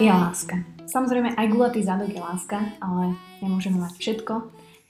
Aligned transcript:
je 0.00 0.12
láska. 0.12 0.56
Samozrejme 0.88 1.36
aj 1.36 1.46
gulatý 1.52 1.80
zadok 1.84 2.10
je 2.10 2.18
láska, 2.18 2.58
ale 2.80 3.14
nemôžeme 3.44 3.78
mať 3.78 3.94
všetko. 4.00 4.34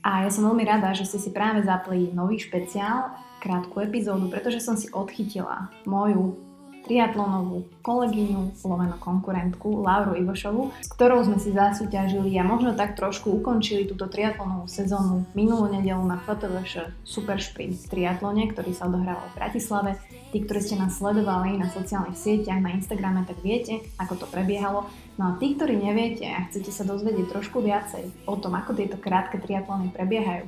A 0.00 0.24
ja 0.24 0.30
som 0.32 0.48
veľmi 0.48 0.64
rada, 0.64 0.96
že 0.96 1.04
ste 1.04 1.18
si 1.20 1.30
práve 1.34 1.60
zapli 1.60 2.08
nový 2.16 2.40
špeciál, 2.40 3.12
krátku 3.42 3.84
epizódu, 3.84 4.32
pretože 4.32 4.64
som 4.64 4.78
si 4.78 4.88
odchytila 4.88 5.68
moju 5.84 6.49
triatlonovú 6.90 7.70
kolegyňu, 7.86 8.58
lomeno 8.66 8.98
konkurentku 8.98 9.78
Lauru 9.78 10.18
Ivošovu, 10.18 10.74
s 10.82 10.90
ktorou 10.90 11.22
sme 11.22 11.38
si 11.38 11.54
zasúťažili 11.54 12.34
a 12.34 12.42
možno 12.42 12.74
tak 12.74 12.98
trošku 12.98 13.30
ukončili 13.30 13.86
túto 13.86 14.10
triatlonovú 14.10 14.66
sezónu 14.66 15.22
minulú 15.38 15.70
nedelu 15.70 16.02
na 16.02 16.18
FTVŠ 16.18 16.90
Super 17.06 17.38
Sprint 17.38 17.86
triatlone, 17.86 18.50
ktorý 18.50 18.74
sa 18.74 18.90
odohrával 18.90 19.22
v 19.30 19.38
Bratislave. 19.38 19.90
Tí, 20.34 20.42
ktorí 20.42 20.58
ste 20.58 20.82
nás 20.82 20.98
sledovali 20.98 21.54
na 21.54 21.70
sociálnych 21.70 22.18
sieťach, 22.18 22.58
na 22.58 22.74
Instagrame, 22.74 23.22
tak 23.22 23.38
viete, 23.38 23.86
ako 23.94 24.26
to 24.26 24.26
prebiehalo. 24.26 24.90
No 25.14 25.30
a 25.30 25.32
tí, 25.38 25.54
ktorí 25.54 25.78
neviete 25.78 26.26
a 26.26 26.42
chcete 26.50 26.74
sa 26.74 26.82
dozvedieť 26.82 27.30
trošku 27.30 27.62
viacej 27.62 28.26
o 28.26 28.34
tom, 28.34 28.58
ako 28.58 28.74
tieto 28.74 28.98
krátke 28.98 29.38
triatlony 29.38 29.94
prebiehajú, 29.94 30.46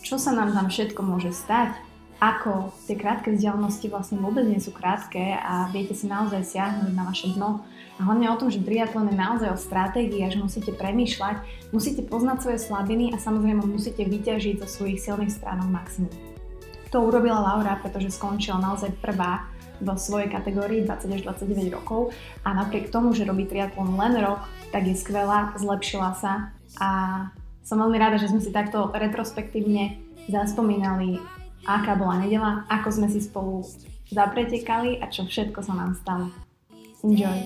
čo 0.00 0.16
sa 0.16 0.32
nám 0.32 0.56
tam 0.56 0.66
všetko 0.72 1.00
môže 1.04 1.32
stať, 1.36 1.91
ako 2.22 2.70
tie 2.86 2.94
krátke 2.94 3.34
vzdialenosti 3.34 3.90
vlastne 3.90 4.22
vôbec 4.22 4.46
nie 4.46 4.62
sú 4.62 4.70
krátke 4.70 5.34
a 5.34 5.66
viete 5.74 5.90
si 5.90 6.06
naozaj 6.06 6.54
siahnuť 6.54 6.94
na 6.94 7.02
vaše 7.02 7.34
dno. 7.34 7.66
A 7.98 8.06
hlavne 8.06 8.30
o 8.30 8.38
tom, 8.38 8.46
že 8.46 8.62
triatlon 8.62 9.10
je 9.10 9.18
naozaj 9.18 9.50
o 9.50 9.58
stratégii 9.58 10.22
a 10.22 10.30
že 10.30 10.38
musíte 10.38 10.70
premýšľať, 10.70 11.42
musíte 11.74 12.06
poznať 12.06 12.38
svoje 12.46 12.58
slabiny 12.62 13.10
a 13.10 13.18
samozrejme 13.18 13.66
musíte 13.66 14.06
vyťažiť 14.06 14.62
zo 14.62 14.68
svojich 14.70 15.02
silných 15.02 15.34
stránok 15.34 15.66
maximum. 15.66 16.14
To 16.94 17.02
urobila 17.02 17.42
Laura, 17.42 17.74
pretože 17.82 18.14
skončila 18.14 18.62
naozaj 18.62 18.94
prvá 19.02 19.50
vo 19.82 19.98
svojej 19.98 20.30
kategórii 20.30 20.86
20 20.86 21.18
až 21.18 21.20
29 21.26 21.74
rokov 21.74 22.14
a 22.46 22.54
napriek 22.54 22.94
tomu, 22.94 23.18
že 23.18 23.26
robí 23.26 23.50
triatlon 23.50 23.98
len 23.98 24.14
rok, 24.22 24.46
tak 24.70 24.86
je 24.86 24.94
skvelá, 24.94 25.58
zlepšila 25.58 26.14
sa 26.14 26.54
a 26.78 26.90
som 27.66 27.82
veľmi 27.82 27.98
rada, 27.98 28.14
že 28.14 28.30
sme 28.30 28.38
si 28.38 28.54
takto 28.54 28.94
retrospektívne 28.94 29.98
zaspomínali 30.30 31.18
aká 31.66 31.94
bola 31.94 32.18
nedela, 32.22 32.66
ako 32.66 32.88
sme 32.90 33.08
si 33.10 33.22
spolu 33.22 33.62
zapretekali 34.12 35.00
a 35.00 35.08
čo 35.08 35.24
všetko 35.24 35.60
sa 35.64 35.72
nám 35.72 35.96
stalo. 35.98 36.28
Enjoy! 37.02 37.40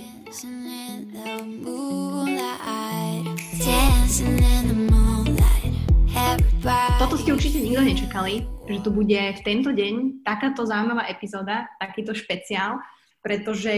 Toto 6.96 7.14
ste 7.20 7.30
určite 7.30 7.62
nikto 7.62 7.82
nečakali, 7.84 8.42
že 8.66 8.82
tu 8.82 8.90
bude 8.90 9.20
v 9.20 9.40
tento 9.44 9.70
deň 9.70 10.26
takáto 10.26 10.66
zaujímavá 10.66 11.06
epizóda, 11.06 11.70
takýto 11.78 12.16
špeciál, 12.16 12.82
pretože 13.26 13.74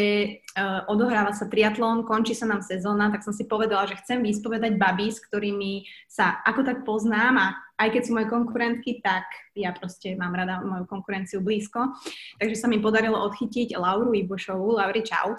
uh, 0.60 0.84
odohráva 0.92 1.32
sa 1.32 1.48
triatlón, 1.48 2.04
končí 2.04 2.36
sa 2.36 2.44
nám 2.44 2.60
sezóna, 2.60 3.08
tak 3.08 3.24
som 3.24 3.32
si 3.32 3.48
povedala, 3.48 3.88
že 3.88 3.96
chcem 4.04 4.20
vyspovedať 4.20 4.76
baby, 4.76 5.08
s 5.08 5.24
ktorými 5.24 5.88
sa 6.04 6.44
ako 6.44 6.68
tak 6.68 6.84
poznám 6.84 7.40
a 7.40 7.46
aj 7.80 7.88
keď 7.96 8.02
sú 8.04 8.10
moje 8.12 8.28
konkurentky, 8.28 9.00
tak 9.00 9.24
ja 9.56 9.72
proste 9.72 10.12
mám 10.20 10.36
rada 10.36 10.60
moju 10.60 10.84
konkurenciu 10.84 11.40
blízko. 11.40 11.96
Takže 12.36 12.60
sa 12.60 12.68
mi 12.68 12.76
podarilo 12.76 13.16
odchytiť 13.24 13.72
Lauru 13.80 14.12
Ibošovú. 14.12 14.76
Lauri, 14.76 15.00
čau. 15.00 15.32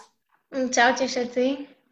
Mm, 0.58 0.74
čaute 0.74 1.06
všetci. 1.06 1.46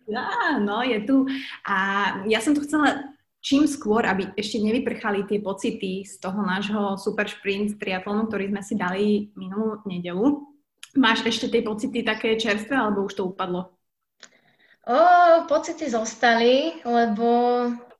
Ja, 0.10 0.58
no, 0.58 0.82
je 0.82 1.06
tu. 1.06 1.30
A 1.70 1.78
ja 2.26 2.42
som 2.42 2.58
tu 2.58 2.66
chcela 2.66 3.14
čím 3.46 3.70
skôr, 3.70 4.02
aby 4.10 4.34
ešte 4.34 4.58
nevyprchali 4.58 5.30
tie 5.30 5.38
pocity 5.38 6.02
z 6.02 6.18
toho 6.18 6.42
nášho 6.42 6.98
super 6.98 7.30
sprint 7.30 7.78
triatlonu, 7.78 8.26
ktorý 8.26 8.50
sme 8.50 8.62
si 8.66 8.74
dali 8.74 9.06
minulú 9.38 9.86
nedelu 9.86 10.57
Máš 10.98 11.22
ešte 11.30 11.54
tie 11.54 11.62
pocity 11.62 12.02
také 12.02 12.34
čerstvé, 12.42 12.74
alebo 12.74 13.06
už 13.06 13.14
to 13.14 13.30
upadlo? 13.30 13.70
O, 14.88 15.00
pocity 15.46 15.86
zostali, 15.86 16.82
lebo 16.82 17.30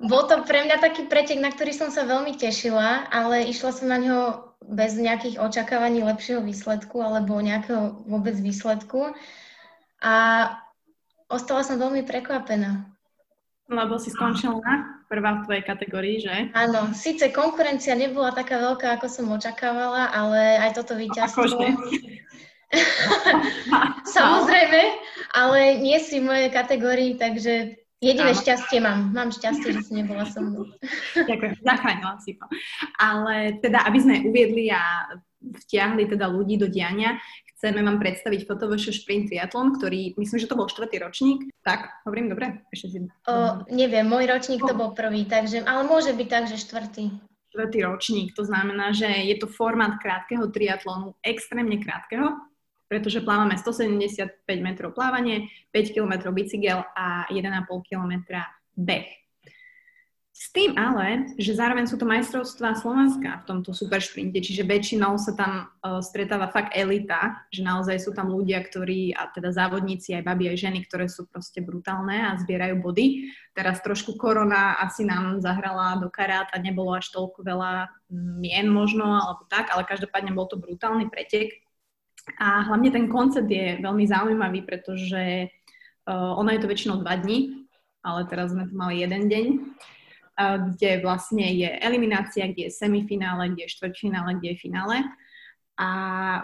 bol 0.02 0.24
to 0.26 0.42
pre 0.48 0.66
mňa 0.66 0.82
taký 0.82 1.06
pretek, 1.06 1.38
na 1.38 1.54
ktorý 1.54 1.76
som 1.78 1.94
sa 1.94 2.10
veľmi 2.10 2.40
tešila, 2.40 3.12
ale 3.14 3.46
išla 3.46 3.72
som 3.76 3.86
na 3.92 4.02
ňo 4.02 4.20
bez 4.66 4.98
nejakých 4.98 5.38
očakávaní 5.38 6.02
lepšieho 6.02 6.42
výsledku 6.42 7.04
alebo 7.04 7.38
nejakého 7.38 8.08
vôbec 8.08 8.34
výsledku. 8.40 9.14
A 10.02 10.16
ostala 11.30 11.62
som 11.62 11.78
veľmi 11.78 12.02
prekvapená. 12.08 12.88
Lebo 13.68 14.00
si 14.00 14.08
skončila 14.08 14.64
prvá 15.12 15.40
v 15.40 15.44
tvojej 15.44 15.64
kategórii, 15.68 16.18
že? 16.24 16.52
Áno, 16.56 16.96
síce 16.96 17.32
konkurencia 17.36 18.00
nebola 18.00 18.32
taká 18.32 18.60
veľká, 18.64 18.96
ako 18.96 19.08
som 19.12 19.28
očakávala, 19.32 20.08
ale 20.12 20.56
aj 20.64 20.72
toto 20.80 20.96
víťazstvo... 20.96 21.44
Akože. 21.48 21.68
Samozrejme, 24.18 24.82
ale 25.36 25.60
nie 25.80 25.98
si 26.04 26.20
v 26.20 26.28
mojej 26.28 26.50
kategórii, 26.52 27.16
takže 27.16 27.80
jediné 28.04 28.32
Áno. 28.36 28.40
šťastie 28.40 28.80
mám. 28.84 29.16
Mám 29.16 29.32
šťastie, 29.34 29.72
že 29.74 29.82
si 29.88 29.94
nebola 29.96 30.28
so 30.28 30.44
mnou. 30.44 30.68
Ďakujem, 31.30 31.54
zachránila 31.64 32.16
si 32.22 32.36
to. 32.36 32.46
Ale 33.00 33.58
teda, 33.64 33.88
aby 33.88 33.98
sme 34.02 34.16
uviedli 34.28 34.70
a 34.72 35.08
vtiahli 35.40 36.12
teda 36.12 36.28
ľudí 36.28 36.60
do 36.60 36.68
diania, 36.68 37.16
chceme 37.58 37.82
vám 37.82 37.98
predstaviť 37.98 38.46
fotovošo 38.46 38.94
Sprint 38.94 39.34
Triathlon, 39.34 39.74
ktorý, 39.80 40.14
myslím, 40.20 40.38
že 40.38 40.50
to 40.50 40.60
bol 40.60 40.70
štvrtý 40.70 41.02
ročník. 41.02 41.40
Tak, 41.66 42.06
hovorím 42.06 42.30
dobre? 42.30 42.62
Ešte 42.70 42.88
si... 42.94 42.98
O, 43.26 43.34
neviem, 43.74 44.06
môj 44.06 44.30
ročník 44.30 44.62
to 44.62 44.78
bol 44.78 44.94
prvý, 44.94 45.26
takže, 45.26 45.66
ale 45.66 45.88
môže 45.88 46.14
byť 46.14 46.28
tak, 46.30 46.44
že 46.52 46.62
štvrtý 46.62 47.10
štvrtý 47.58 47.90
ročník. 47.90 48.38
To 48.38 48.46
znamená, 48.46 48.94
že 48.94 49.10
je 49.10 49.34
to 49.42 49.50
formát 49.50 49.98
krátkeho 49.98 50.46
triatlonu, 50.54 51.18
extrémne 51.26 51.82
krátkeho, 51.82 52.38
pretože 52.88 53.24
plávame 53.24 53.60
175 53.60 54.48
metrov 54.64 54.96
plávanie, 54.96 55.52
5 55.76 55.94
km 55.94 56.32
bicykel 56.32 56.84
a 56.96 57.28
1,5 57.30 57.68
km 57.88 58.14
beh. 58.76 59.28
S 60.38 60.54
tým 60.54 60.78
ale, 60.78 61.34
že 61.42 61.58
zároveň 61.58 61.90
sú 61.90 61.98
to 61.98 62.06
majstrovstvá 62.06 62.78
Slovenska 62.78 63.42
v 63.42 63.48
tomto 63.50 63.74
superšprinte, 63.74 64.38
čiže 64.38 64.70
väčšinou 64.70 65.18
sa 65.18 65.34
tam 65.34 65.66
uh, 65.66 65.98
stretáva 65.98 66.54
fakt 66.54 66.78
elita, 66.78 67.42
že 67.50 67.66
naozaj 67.66 67.98
sú 67.98 68.14
tam 68.14 68.30
ľudia, 68.30 68.62
ktorí, 68.62 69.18
a 69.18 69.34
teda 69.34 69.50
závodníci, 69.50 70.14
aj 70.14 70.30
baby, 70.30 70.54
aj 70.54 70.70
ženy, 70.70 70.86
ktoré 70.86 71.10
sú 71.10 71.26
proste 71.26 71.58
brutálne 71.66 72.22
a 72.22 72.38
zbierajú 72.38 72.78
body. 72.86 73.34
Teraz 73.58 73.82
trošku 73.82 74.14
korona 74.14 74.78
asi 74.78 75.10
nám 75.10 75.42
zahrala 75.42 75.98
do 75.98 76.14
karát 76.14 76.54
a 76.54 76.62
nebolo 76.62 76.94
až 76.94 77.10
toľko 77.18 77.42
veľa 77.42 77.90
mien 78.38 78.70
možno, 78.70 79.10
alebo 79.10 79.42
tak, 79.50 79.74
ale 79.74 79.90
každopádne 79.90 80.38
bol 80.38 80.46
to 80.46 80.62
brutálny 80.62 81.10
pretek 81.10 81.66
a 82.36 82.68
hlavne 82.68 82.92
ten 82.92 83.08
koncept 83.08 83.48
je 83.48 83.80
veľmi 83.80 84.04
zaujímavý, 84.04 84.68
pretože 84.68 85.48
uh, 85.48 86.34
ono 86.36 86.52
je 86.52 86.60
to 86.60 86.68
väčšinou 86.68 87.00
dva 87.00 87.16
dní, 87.16 87.68
ale 88.04 88.28
teraz 88.28 88.52
sme 88.52 88.68
tu 88.68 88.76
mali 88.76 89.00
jeden 89.00 89.32
deň, 89.32 89.46
uh, 89.48 90.58
kde 90.72 91.00
vlastne 91.00 91.48
je 91.56 91.72
eliminácia, 91.80 92.44
kde 92.52 92.68
je 92.68 92.76
semifinále, 92.76 93.56
kde 93.56 93.66
je 93.66 93.74
štvrťfinále, 93.80 94.38
kde 94.38 94.48
je 94.54 94.62
finále 94.62 94.98
a 95.78 95.90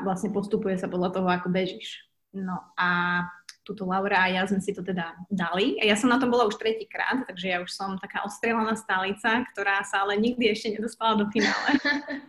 vlastne 0.06 0.30
postupuje 0.30 0.78
sa 0.78 0.86
podľa 0.86 1.10
toho, 1.20 1.28
ako 1.28 1.50
bežíš. 1.50 2.06
No 2.34 2.62
a 2.78 3.22
túto 3.64 3.88
Laura 3.88 4.28
a 4.28 4.32
ja 4.32 4.44
sme 4.44 4.60
si 4.60 4.76
to 4.76 4.84
teda 4.84 5.16
dali. 5.32 5.80
A 5.80 5.88
ja 5.88 5.96
som 5.96 6.12
na 6.12 6.20
tom 6.20 6.30
bola 6.30 6.46
už 6.46 6.60
tretíkrát, 6.60 7.24
takže 7.26 7.48
ja 7.48 7.58
už 7.64 7.72
som 7.72 7.96
taká 7.98 8.22
ostrelaná 8.28 8.76
stálica, 8.76 9.48
ktorá 9.56 9.82
sa 9.88 10.04
ale 10.04 10.20
nikdy 10.20 10.52
ešte 10.52 10.76
nedostala 10.76 11.18
do 11.18 11.26
finále. 11.32 11.80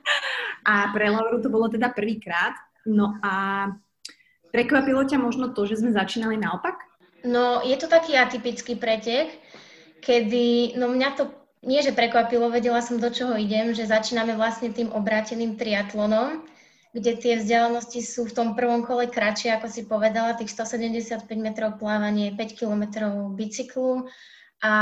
A 0.70 0.88
pre 0.96 1.12
Lauru 1.12 1.44
to 1.44 1.52
bolo 1.52 1.68
teda 1.68 1.92
prvýkrát. 1.92 2.56
No 2.84 3.16
a 3.24 3.68
prekvapilo 4.52 5.02
ťa 5.08 5.18
možno 5.18 5.50
to, 5.50 5.64
že 5.64 5.80
sme 5.80 5.96
začínali 5.96 6.36
naopak? 6.36 6.78
No, 7.24 7.64
je 7.64 7.74
to 7.80 7.88
taký 7.88 8.20
atypický 8.20 8.76
pretek, 8.76 9.32
kedy, 10.04 10.76
no 10.76 10.92
mňa 10.92 11.08
to 11.16 11.32
nie, 11.64 11.80
že 11.80 11.96
prekvapilo, 11.96 12.52
vedela 12.52 12.84
som, 12.84 13.00
do 13.00 13.08
čoho 13.08 13.40
idem, 13.40 13.72
že 13.72 13.88
začíname 13.88 14.36
vlastne 14.36 14.68
tým 14.68 14.92
obráteným 14.92 15.56
triatlonom, 15.56 16.44
kde 16.92 17.16
tie 17.16 17.40
vzdialenosti 17.40 18.04
sú 18.04 18.28
v 18.28 18.36
tom 18.36 18.48
prvom 18.52 18.84
kole 18.84 19.08
kratšie, 19.08 19.56
ako 19.56 19.66
si 19.72 19.88
povedala, 19.88 20.36
tých 20.36 20.52
175 20.52 21.24
metrov 21.40 21.80
plávanie, 21.80 22.36
5 22.36 22.60
kilometrov 22.60 23.32
bicyklu 23.32 24.06
a 24.60 24.72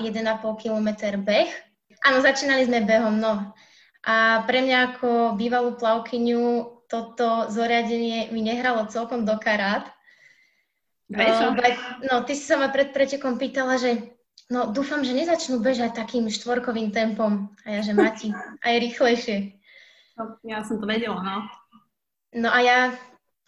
1,5 0.00 0.16
kilometr 0.56 1.20
beh. 1.20 1.52
Áno, 2.08 2.24
začínali 2.24 2.64
sme 2.64 2.88
behom, 2.88 3.20
no. 3.20 3.52
A 4.08 4.42
pre 4.48 4.64
mňa 4.64 4.96
ako 4.96 5.36
bývalú 5.36 5.76
plavkyňu 5.76 6.79
toto 6.90 7.46
zoriadenie 7.46 8.34
mi 8.34 8.42
nehralo 8.42 8.90
celkom 8.90 9.22
do 9.22 9.38
karát. 9.38 9.86
Prečo? 11.06 11.54
No, 11.54 11.62
no, 12.10 12.14
ty 12.26 12.34
si 12.34 12.42
sa 12.42 12.58
ma 12.58 12.66
pred 12.74 12.90
pretekom 12.90 13.38
pýtala, 13.38 13.78
že 13.78 14.10
no 14.50 14.74
dúfam, 14.74 15.06
že 15.06 15.14
nezačnú 15.14 15.62
bežať 15.62 15.94
takým 15.94 16.26
štvorkovým 16.26 16.90
tempom. 16.90 17.46
A 17.62 17.78
ja, 17.78 17.80
že 17.86 17.94
Mati, 17.94 18.34
aj 18.66 18.74
rýchlejšie. 18.82 19.54
No, 20.18 20.34
ja 20.42 20.66
som 20.66 20.82
to 20.82 20.86
vedela, 20.90 21.22
no. 21.22 21.36
No 22.34 22.50
a 22.50 22.58
ja 22.62 22.80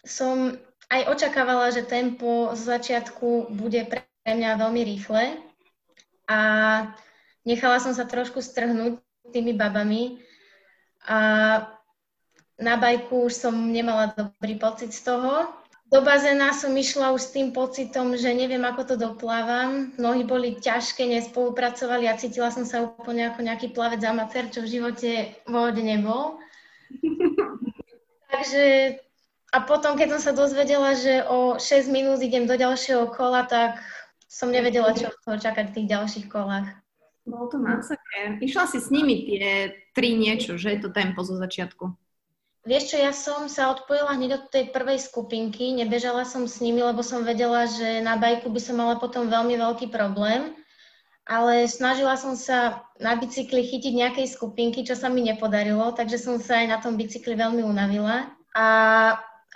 som 0.03 0.55
aj 0.91 1.07
očakávala, 1.11 1.71
že 1.71 1.87
tempo 1.87 2.51
z 2.55 2.61
začiatku 2.63 3.51
bude 3.55 3.83
pre 3.87 4.07
mňa 4.27 4.59
veľmi 4.59 4.81
rýchle 4.83 5.39
a 6.27 6.39
nechala 7.47 7.79
som 7.79 7.95
sa 7.95 8.07
trošku 8.07 8.39
strhnúť 8.43 8.99
tými 9.31 9.55
babami 9.55 10.19
a 11.07 11.19
na 12.61 12.77
bajku 12.77 13.29
už 13.29 13.33
som 13.33 13.53
nemala 13.53 14.13
dobrý 14.13 14.55
pocit 14.57 14.93
z 14.93 15.09
toho. 15.09 15.49
Do 15.93 16.01
bazéna 16.01 16.57
som 16.57 16.73
išla 16.73 17.13
už 17.13 17.21
s 17.21 17.33
tým 17.37 17.53
pocitom, 17.53 18.17
že 18.17 18.33
neviem, 18.33 18.65
ako 18.65 18.93
to 18.93 18.95
doplávam. 18.97 19.93
Nohy 20.01 20.25
boli 20.25 20.57
ťažké, 20.57 21.05
nespolupracovali 21.05 22.09
a 22.09 22.17
cítila 22.17 22.49
som 22.49 22.65
sa 22.65 22.81
úplne 22.81 23.29
ako 23.29 23.45
nejaký 23.45 23.77
plavec 23.77 24.01
amatér, 24.01 24.49
čo 24.49 24.65
v 24.65 24.73
živote 24.73 25.37
v 25.45 25.49
vode 25.53 25.85
nebol. 25.85 26.41
Takže 28.33 28.97
a 29.53 29.57
potom, 29.61 29.93
keď 29.93 30.17
som 30.17 30.21
sa 30.25 30.33
dozvedela, 30.33 30.97
že 30.97 31.21
o 31.29 31.61
6 31.61 31.93
minút 31.93 32.25
idem 32.25 32.49
do 32.49 32.57
ďalšieho 32.57 33.13
kola, 33.13 33.45
tak 33.45 33.77
som 34.25 34.49
nevedela, 34.49 34.97
čo 34.97 35.13
toho 35.21 35.37
čakať 35.37 35.69
v 35.69 35.75
tých 35.77 35.87
ďalších 35.93 36.25
kolách. 36.25 36.73
Bolo 37.29 37.53
to 37.53 37.61
masaker. 37.61 38.41
Išla 38.41 38.65
si 38.65 38.81
s 38.81 38.89
nimi 38.89 39.29
tie 39.29 39.77
tri 39.93 40.17
niečo, 40.17 40.57
že 40.57 40.81
to 40.81 40.89
tempo 40.89 41.21
zo 41.21 41.37
začiatku? 41.37 41.93
Vieš 42.63 42.95
čo, 42.95 42.97
ja 42.99 43.11
som 43.11 43.51
sa 43.51 43.75
odpojila 43.75 44.15
hneď 44.15 44.39
od 44.39 44.43
tej 44.47 44.71
prvej 44.71 44.95
skupinky, 44.95 45.75
nebežala 45.75 46.23
som 46.23 46.47
s 46.47 46.63
nimi, 46.63 46.79
lebo 46.79 47.03
som 47.03 47.27
vedela, 47.27 47.67
že 47.67 47.99
na 47.99 48.15
bajku 48.15 48.47
by 48.47 48.61
som 48.63 48.79
mala 48.79 48.95
potom 48.95 49.27
veľmi 49.27 49.59
veľký 49.59 49.91
problém, 49.91 50.55
ale 51.27 51.67
snažila 51.67 52.15
som 52.15 52.39
sa 52.39 52.87
na 53.03 53.19
bicykli 53.19 53.67
chytiť 53.67 53.91
nejakej 53.91 54.27
skupinky, 54.31 54.87
čo 54.87 54.95
sa 54.95 55.11
mi 55.11 55.27
nepodarilo, 55.27 55.91
takže 55.91 56.15
som 56.15 56.39
sa 56.39 56.63
aj 56.63 56.67
na 56.71 56.77
tom 56.79 56.95
bicykli 56.95 57.35
veľmi 57.35 57.67
unavila. 57.67 58.31
A 58.55 58.65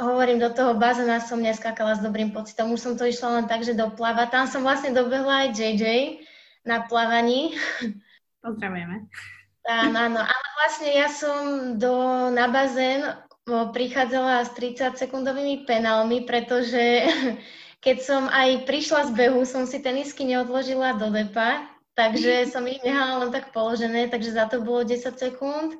hovorím, 0.04 0.44
do 0.44 0.52
toho 0.52 0.76
bazéna 0.76 1.24
som 1.24 1.40
neskákala 1.40 1.96
s 1.96 2.04
dobrým 2.04 2.36
pocitom, 2.36 2.76
už 2.76 2.84
som 2.84 2.94
to 3.00 3.08
išla 3.08 3.40
len 3.40 3.46
tak, 3.48 3.64
že 3.64 3.72
doplava. 3.72 4.28
Tam 4.28 4.52
som 4.52 4.68
vlastne 4.68 4.92
dobehla 4.92 5.48
aj 5.48 5.56
JJ 5.56 5.84
na 6.68 6.84
plávaní. 6.84 7.56
Pozdravujeme. 8.44 9.08
Áno, 9.68 10.00
áno, 10.00 10.20
ale 10.24 10.48
vlastne 10.56 10.90
ja 10.96 11.12
som 11.12 11.76
do, 11.76 11.92
na 12.32 12.48
bazén 12.48 13.04
prichádzala 13.48 14.48
s 14.48 14.56
30-sekundovými 14.56 15.68
penálmi, 15.68 16.24
pretože 16.24 17.04
keď 17.86 17.98
som 18.00 18.24
aj 18.32 18.64
prišla 18.64 19.12
z 19.12 19.16
behu, 19.16 19.44
som 19.44 19.68
si 19.68 19.84
tenisky 19.84 20.24
neodložila 20.24 20.96
do 20.96 21.12
depa, 21.12 21.68
takže 22.00 22.48
som 22.48 22.64
ich 22.64 22.80
nehala 22.80 23.28
len 23.28 23.32
tak 23.36 23.52
položené, 23.52 24.08
takže 24.08 24.36
za 24.36 24.48
to 24.48 24.64
bolo 24.64 24.88
10 24.88 25.04
sekúnd. 25.20 25.76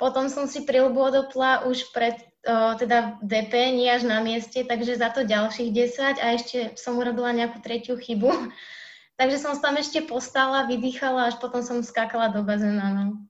Potom 0.00 0.32
som 0.32 0.48
si 0.48 0.64
prilbôdopla 0.64 1.68
už 1.68 1.92
pred 1.92 2.16
o, 2.48 2.72
teda 2.72 3.20
DP, 3.20 3.52
nie 3.76 3.92
až 3.92 4.08
na 4.08 4.24
mieste, 4.24 4.64
takže 4.64 4.96
za 4.96 5.12
to 5.12 5.28
ďalších 5.28 5.68
10 5.68 6.24
a 6.24 6.26
ešte 6.40 6.72
som 6.80 6.96
urobila 6.96 7.36
nejakú 7.36 7.60
tretiu 7.60 8.00
chybu. 8.00 8.32
Takže 9.20 9.36
som 9.36 9.52
tam 9.60 9.76
ešte 9.76 10.00
postala, 10.08 10.64
vydýchala, 10.64 11.28
až 11.28 11.36
potom 11.36 11.60
som 11.60 11.84
skákala 11.84 12.32
do 12.32 12.40
bazéna. 12.40 12.88
No. 12.88 13.20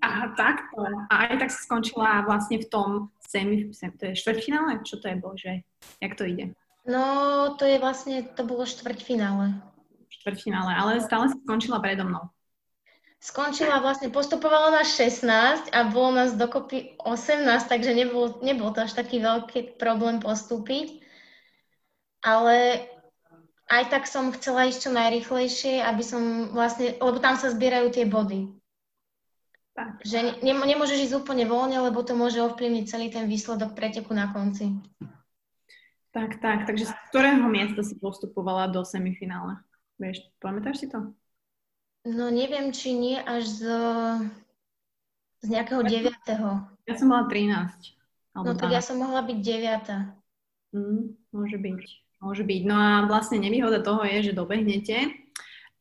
A 0.00 0.32
takto. 0.32 0.88
A 1.12 1.28
aj 1.28 1.36
tak 1.36 1.50
si 1.52 1.60
skončila 1.68 2.24
vlastne 2.24 2.64
v 2.64 2.68
tom 2.72 2.88
semi, 3.28 3.68
to 3.68 4.02
je 4.08 4.16
štvrťfinále? 4.16 4.80
Čo 4.88 5.04
to 5.04 5.12
je, 5.12 5.16
bože? 5.20 5.52
Jak 6.00 6.16
to 6.16 6.24
ide? 6.24 6.56
No, 6.88 7.04
to 7.60 7.68
je 7.68 7.76
vlastne, 7.76 8.24
to 8.24 8.40
bolo 8.48 8.64
štvrťfinále. 8.64 9.60
Štvrťfinále, 10.08 10.72
ale 10.80 11.04
stále 11.04 11.28
si 11.28 11.36
skončila 11.44 11.76
predo 11.76 12.08
mnou. 12.08 12.32
Skončila 13.20 13.84
vlastne, 13.84 14.08
postupovala 14.08 14.80
nás 14.80 14.96
16 14.96 15.72
a 15.76 15.80
bolo 15.92 16.24
nás 16.24 16.36
dokopy 16.36 16.96
18, 17.04 17.44
takže 17.68 17.92
nebol, 17.92 18.40
nebol 18.40 18.72
to 18.72 18.84
až 18.84 18.96
taký 18.96 19.20
veľký 19.20 19.76
problém 19.76 20.24
postúpiť. 20.24 21.04
Ale 22.24 22.88
aj 23.74 23.84
tak 23.90 24.04
som 24.06 24.30
chcela 24.30 24.70
ísť 24.70 24.88
čo 24.88 24.90
najrychlejšie, 24.94 25.82
aby 25.82 26.02
som 26.06 26.54
vlastne, 26.54 26.94
lebo 27.02 27.18
tam 27.18 27.34
sa 27.34 27.50
zbierajú 27.50 27.90
tie 27.90 28.06
body. 28.06 28.54
Tak. 29.74 30.06
Že 30.06 30.38
ne, 30.46 30.54
nemôžeš 30.54 31.10
ísť 31.10 31.18
úplne 31.18 31.50
voľne, 31.50 31.82
lebo 31.82 32.06
to 32.06 32.14
môže 32.14 32.38
ovplyvniť 32.38 32.84
celý 32.86 33.10
ten 33.10 33.26
výsledok 33.26 33.74
preteku 33.74 34.14
na 34.14 34.30
konci. 34.30 34.70
Tak, 36.14 36.38
tak. 36.38 36.70
Takže 36.70 36.86
z 36.86 36.94
ktorého 37.10 37.42
miesta 37.50 37.82
si 37.82 37.98
postupovala 37.98 38.70
do 38.70 38.86
semifinále? 38.86 39.58
Vieš, 39.98 40.22
pamätáš 40.38 40.78
si 40.78 40.86
to? 40.86 41.10
No 42.06 42.30
neviem, 42.30 42.70
či 42.70 42.94
nie 42.94 43.18
až 43.18 43.50
z, 43.50 43.62
z 45.42 45.46
nejakého 45.50 45.82
deviatého. 45.82 46.70
Ja 46.86 46.94
som 46.94 47.10
mala 47.10 47.26
13. 47.26 47.98
No 48.38 48.54
tak 48.54 48.70
ja 48.70 48.82
som 48.82 49.02
mohla 49.02 49.26
byť 49.26 49.38
deviata. 49.42 50.14
Mm, 50.70 51.18
môže 51.34 51.58
byť. 51.58 52.03
Môže 52.24 52.40
byť. 52.40 52.62
No 52.64 52.76
a 52.80 53.04
vlastne 53.04 53.36
nevýhoda 53.36 53.84
toho 53.84 54.00
je, 54.08 54.32
že 54.32 54.38
dobehnete 54.38 55.12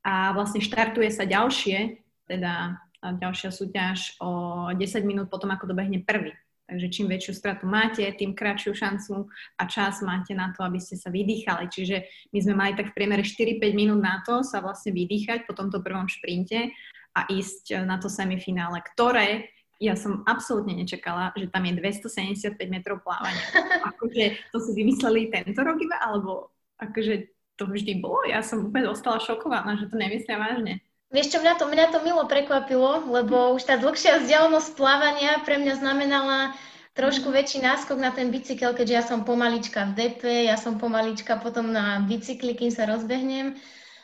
a 0.04 0.36
vlastne 0.36 0.60
štartuje 0.60 1.08
sa 1.08 1.24
ďalšie, 1.24 2.04
teda 2.28 2.84
ďalšia 3.00 3.48
súťaž 3.48 4.20
o 4.20 4.68
10 4.76 5.08
minút 5.08 5.32
potom, 5.32 5.48
ako 5.56 5.72
dobehne 5.72 6.04
prvý. 6.04 6.36
Takže 6.68 6.88
čím 6.92 7.08
väčšiu 7.12 7.34
stratu 7.36 7.64
máte, 7.64 8.04
tým 8.16 8.36
kratšiu 8.36 8.76
šancu 8.76 9.28
a 9.60 9.64
čas 9.68 10.04
máte 10.04 10.36
na 10.36 10.52
to, 10.52 10.68
aby 10.68 10.84
ste 10.84 11.00
sa 11.00 11.12
vydýchali. 11.12 11.72
Čiže 11.72 12.08
my 12.36 12.40
sme 12.40 12.54
mali 12.56 12.72
tak 12.76 12.92
v 12.92 12.96
priemere 12.96 13.24
4-5 13.24 13.64
minút 13.76 14.04
na 14.04 14.20
to 14.24 14.44
sa 14.44 14.60
vlastne 14.60 14.92
vydýchať 14.92 15.48
po 15.48 15.56
tomto 15.56 15.80
prvom 15.80 16.12
šprinte 16.12 16.72
a 17.16 17.20
ísť 17.32 17.88
na 17.88 18.00
to 18.00 18.12
semifinále, 18.12 18.84
ktoré 18.84 19.48
ja 19.84 20.00
som 20.00 20.24
absolútne 20.24 20.80
nečakala, 20.80 21.36
že 21.36 21.52
tam 21.52 21.68
je 21.68 21.76
275 21.76 22.56
metrov 22.72 23.04
plávania. 23.04 23.44
Akože 23.92 24.40
to 24.56 24.64
si 24.64 24.72
vymysleli 24.72 25.28
tento 25.28 25.60
rok 25.60 25.76
iba, 25.84 26.00
alebo 26.00 26.56
akože 26.80 27.28
to 27.60 27.68
vždy 27.68 28.00
bolo? 28.00 28.24
Ja 28.24 28.40
som 28.40 28.72
úplne 28.72 28.90
ostala 28.90 29.20
šokovaná, 29.20 29.76
že 29.78 29.92
to 29.92 30.00
nemyslia 30.00 30.40
vážne. 30.40 30.80
Vieš 31.14 31.30
čo, 31.30 31.38
mňa 31.46 31.54
to, 31.62 31.70
mňa 31.70 31.86
to 31.94 32.00
milo 32.02 32.26
prekvapilo, 32.26 33.06
lebo 33.06 33.54
už 33.54 33.70
tá 33.70 33.78
dlhšia 33.78 34.26
vzdialenosť 34.26 34.74
plávania 34.74 35.38
pre 35.46 35.62
mňa 35.62 35.78
znamenala 35.78 36.58
trošku 36.98 37.30
väčší 37.30 37.62
náskok 37.62 38.02
na 38.02 38.10
ten 38.10 38.34
bicykel, 38.34 38.74
keďže 38.74 38.98
ja 38.98 39.04
som 39.06 39.22
pomalička 39.22 39.94
v 39.94 39.94
DP, 39.94 40.50
ja 40.50 40.58
som 40.58 40.82
pomalička 40.82 41.38
potom 41.38 41.70
na 41.70 42.02
bicykli, 42.02 42.58
kým 42.58 42.74
sa 42.74 42.90
rozbehnem. 42.90 43.58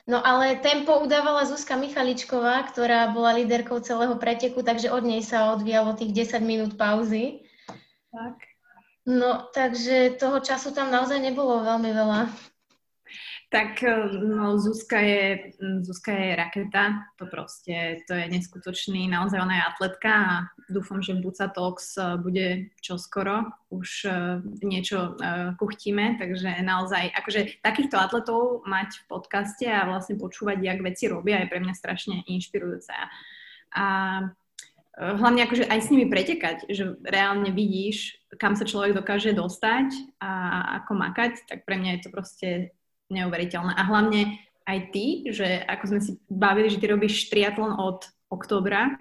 No 0.07 0.22
ale 0.24 0.60
tempo 0.60 1.00
udávala 1.00 1.44
Zuzka 1.48 1.75
Michaličková, 1.75 2.63
ktorá 2.72 3.12
bola 3.12 3.36
líderkou 3.36 3.80
celého 3.84 4.16
preteku, 4.16 4.63
takže 4.63 4.94
od 4.94 5.04
nej 5.04 5.25
sa 5.25 5.51
odvíjalo 5.56 5.98
tých 5.98 6.13
10 6.36 6.40
minút 6.44 6.72
pauzy. 6.78 7.44
Tak. 8.13 8.36
No, 9.10 9.50
takže 9.56 10.22
toho 10.22 10.38
času 10.40 10.69
tam 10.69 10.94
naozaj 10.94 11.18
nebolo 11.18 11.66
veľmi 11.66 11.90
veľa. 11.90 12.19
Tak 13.50 13.84
eh, 13.84 14.10
no, 14.13 14.60
Zuzka, 14.62 15.00
je, 15.00 15.54
mm, 15.62 15.84
Zuzka 15.84 16.13
je 16.13 16.36
raketa, 16.36 17.10
to 17.18 17.25
proste, 17.25 17.98
to 18.06 18.13
je 18.13 18.30
neskutočný, 18.30 19.10
naozaj 19.10 19.42
ona 19.42 19.56
je 19.57 19.63
atletka 19.74 20.12
a 20.13 20.34
dúfam, 20.69 21.01
že 21.01 21.18
Buca 21.18 21.50
Talks 21.50 21.98
eh, 21.98 22.13
bude 22.22 22.69
čoskoro, 22.78 23.50
už 23.69 23.90
uh, 24.09 24.42
niečo 24.66 25.14
kuchtíme, 25.62 26.18
takže 26.18 26.66
naozaj, 26.66 27.14
akože 27.14 27.62
takýchto 27.62 28.02
atletov 28.02 28.66
mať 28.66 28.97
v 28.97 29.04
podcaste 29.06 29.66
a 29.69 29.85
vlastne 29.85 30.18
počúvať, 30.18 30.57
jak 30.57 30.81
veci 30.81 31.06
robia, 31.06 31.45
je 31.45 31.54
pre 31.54 31.62
mňa 31.62 31.74
strašne 31.78 32.26
inšpirujúce. 32.26 32.90
A 33.78 33.85
hlavne 34.97 35.45
akože 35.45 35.69
aj 35.69 35.80
s 35.85 35.92
nimi 35.94 36.09
pretekať, 36.09 36.66
že 36.66 36.97
reálne 37.06 37.54
vidíš, 37.54 38.18
kam 38.42 38.57
sa 38.57 38.66
človek 38.66 38.97
dokáže 38.97 39.38
dostať 39.38 40.18
a 40.18 40.31
ako 40.81 40.92
makať, 40.97 41.45
tak 41.45 41.62
pre 41.69 41.78
mňa 41.78 41.92
je 41.94 42.02
to 42.02 42.09
proste 42.09 42.50
neuveriteľné. 43.09 43.73
A 43.75 43.83
hlavne 43.85 44.39
aj 44.69 44.80
ty, 44.94 45.25
že 45.33 45.66
ako 45.66 45.83
sme 45.89 46.01
si 46.01 46.11
bavili, 46.30 46.69
že 46.69 46.78
ty 46.78 46.85
robíš 46.87 47.30
triatlon 47.33 47.73
od 47.78 48.06
oktobra, 48.30 48.94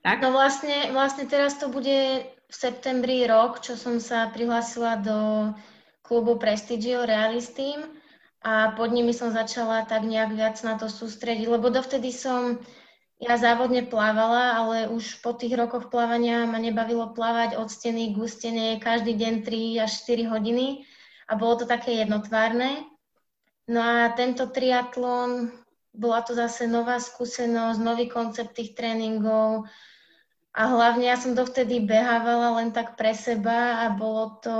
tak? 0.00 0.24
No 0.24 0.32
vlastne, 0.32 0.88
vlastne 0.96 1.28
teraz 1.28 1.60
to 1.60 1.68
bude 1.68 2.24
v 2.24 2.54
septembri 2.54 3.28
rok, 3.28 3.60
čo 3.60 3.76
som 3.76 4.00
sa 4.00 4.32
prihlásila 4.32 4.96
do 4.98 5.18
klubu 6.00 6.40
Prestigio 6.40 7.04
Realist 7.04 7.60
a 8.40 8.72
pod 8.72 8.90
nimi 8.90 9.12
som 9.12 9.30
začala 9.30 9.84
tak 9.84 10.08
nejak 10.08 10.32
viac 10.32 10.56
na 10.64 10.80
to 10.80 10.88
sústrediť, 10.88 11.46
lebo 11.46 11.68
dovtedy 11.68 12.10
som 12.10 12.58
ja 13.20 13.36
závodne 13.36 13.84
plávala, 13.84 14.56
ale 14.56 14.76
už 14.88 15.20
po 15.20 15.36
tých 15.36 15.52
rokoch 15.52 15.92
plávania 15.92 16.48
ma 16.48 16.56
nebavilo 16.56 17.12
plávať 17.12 17.60
od 17.60 17.68
steny 17.68 18.16
k 18.16 18.24
stene 18.24 18.66
každý 18.80 19.12
deň 19.12 19.44
3 19.44 19.84
až 19.84 19.92
4 20.08 20.32
hodiny 20.32 20.88
a 21.28 21.36
bolo 21.36 21.60
to 21.60 21.64
také 21.68 22.00
jednotvárne. 22.00 22.89
No 23.70 23.78
a 23.78 24.10
tento 24.18 24.50
triatlon, 24.50 25.54
bola 25.94 26.26
to 26.26 26.34
zase 26.34 26.66
nová 26.66 26.98
skúsenosť, 26.98 27.78
nový 27.78 28.10
koncept 28.10 28.58
tých 28.58 28.74
tréningov 28.74 29.70
a 30.50 30.62
hlavne 30.66 31.06
ja 31.06 31.14
som 31.14 31.38
dovtedy 31.38 31.78
behávala 31.86 32.58
len 32.58 32.74
tak 32.74 32.98
pre 32.98 33.14
seba 33.14 33.86
a 33.86 33.94
bolo 33.94 34.42
to, 34.42 34.58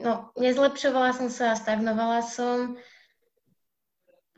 no 0.00 0.32
nezlepšovala 0.40 1.12
som 1.12 1.28
sa 1.28 1.52
a 1.52 1.60
stagnovala 1.60 2.24
som. 2.24 2.80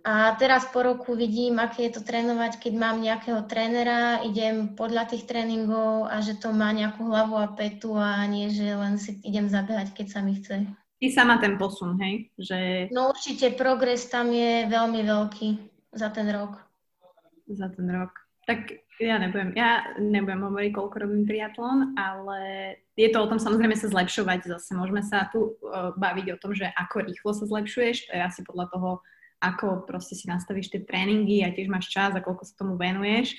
A 0.03 0.35
teraz 0.35 0.67
po 0.67 0.83
roku 0.83 1.15
vidím, 1.15 1.63
aké 1.63 1.87
je 1.87 2.01
to 2.01 2.03
trénovať, 2.03 2.59
keď 2.59 2.73
mám 2.75 2.99
nejakého 2.99 3.45
trénera, 3.47 4.25
idem 4.27 4.75
podľa 4.75 5.15
tých 5.15 5.31
tréningov 5.31 6.11
a 6.11 6.19
že 6.19 6.35
to 6.35 6.51
má 6.51 6.75
nejakú 6.75 7.07
hlavu 7.07 7.39
a 7.39 7.55
petu 7.55 7.95
a 7.95 8.27
nie, 8.27 8.51
že 8.51 8.67
len 8.73 8.99
si 8.99 9.21
idem 9.23 9.47
zabehať, 9.47 9.95
keď 9.95 10.07
sa 10.11 10.21
mi 10.25 10.35
chce. 10.39 10.67
Ty 10.99 11.07
sama 11.15 11.39
ten 11.39 11.55
posun, 11.59 11.95
hej? 12.03 12.35
Že... 12.35 12.59
No 12.91 13.15
určite 13.15 13.55
progres 13.55 14.11
tam 14.11 14.35
je 14.35 14.67
veľmi 14.67 15.01
veľký 15.07 15.49
za 15.95 16.11
ten 16.11 16.27
rok. 16.31 16.59
Za 17.47 17.71
ten 17.71 17.87
rok. 17.87 18.11
Tak 18.45 18.83
Ja 18.99 19.15
nebudem, 19.15 19.55
ja 19.55 19.95
nebudem 20.03 20.43
hovoriť, 20.43 20.71
koľko 20.75 20.97
robím 20.99 21.23
triatlon, 21.23 21.95
ale 21.95 22.39
je 22.99 23.07
to 23.15 23.23
o 23.23 23.31
tom 23.31 23.39
samozrejme 23.39 23.79
sa 23.79 23.87
zlepšovať 23.87 24.51
zase. 24.51 24.75
Môžeme 24.75 25.07
sa 25.07 25.31
tu 25.31 25.55
uh, 25.55 25.95
baviť 25.95 26.35
o 26.35 26.41
tom, 26.43 26.51
že 26.51 26.67
ako 26.75 27.07
rýchlo 27.07 27.31
sa 27.31 27.47
zlepšuješ, 27.47 28.11
to 28.11 28.13
je 28.19 28.23
asi 28.27 28.43
podľa 28.43 28.67
toho, 28.75 28.91
ako 29.39 29.87
proste 29.87 30.19
si 30.19 30.27
nastavíš 30.27 30.75
tie 30.75 30.83
tréningy 30.83 31.47
a 31.47 31.55
tiež 31.55 31.71
máš 31.71 31.95
čas 31.95 32.11
a 32.11 32.25
koľko 32.25 32.43
sa 32.43 32.59
tomu 32.59 32.75
venuješ. 32.75 33.39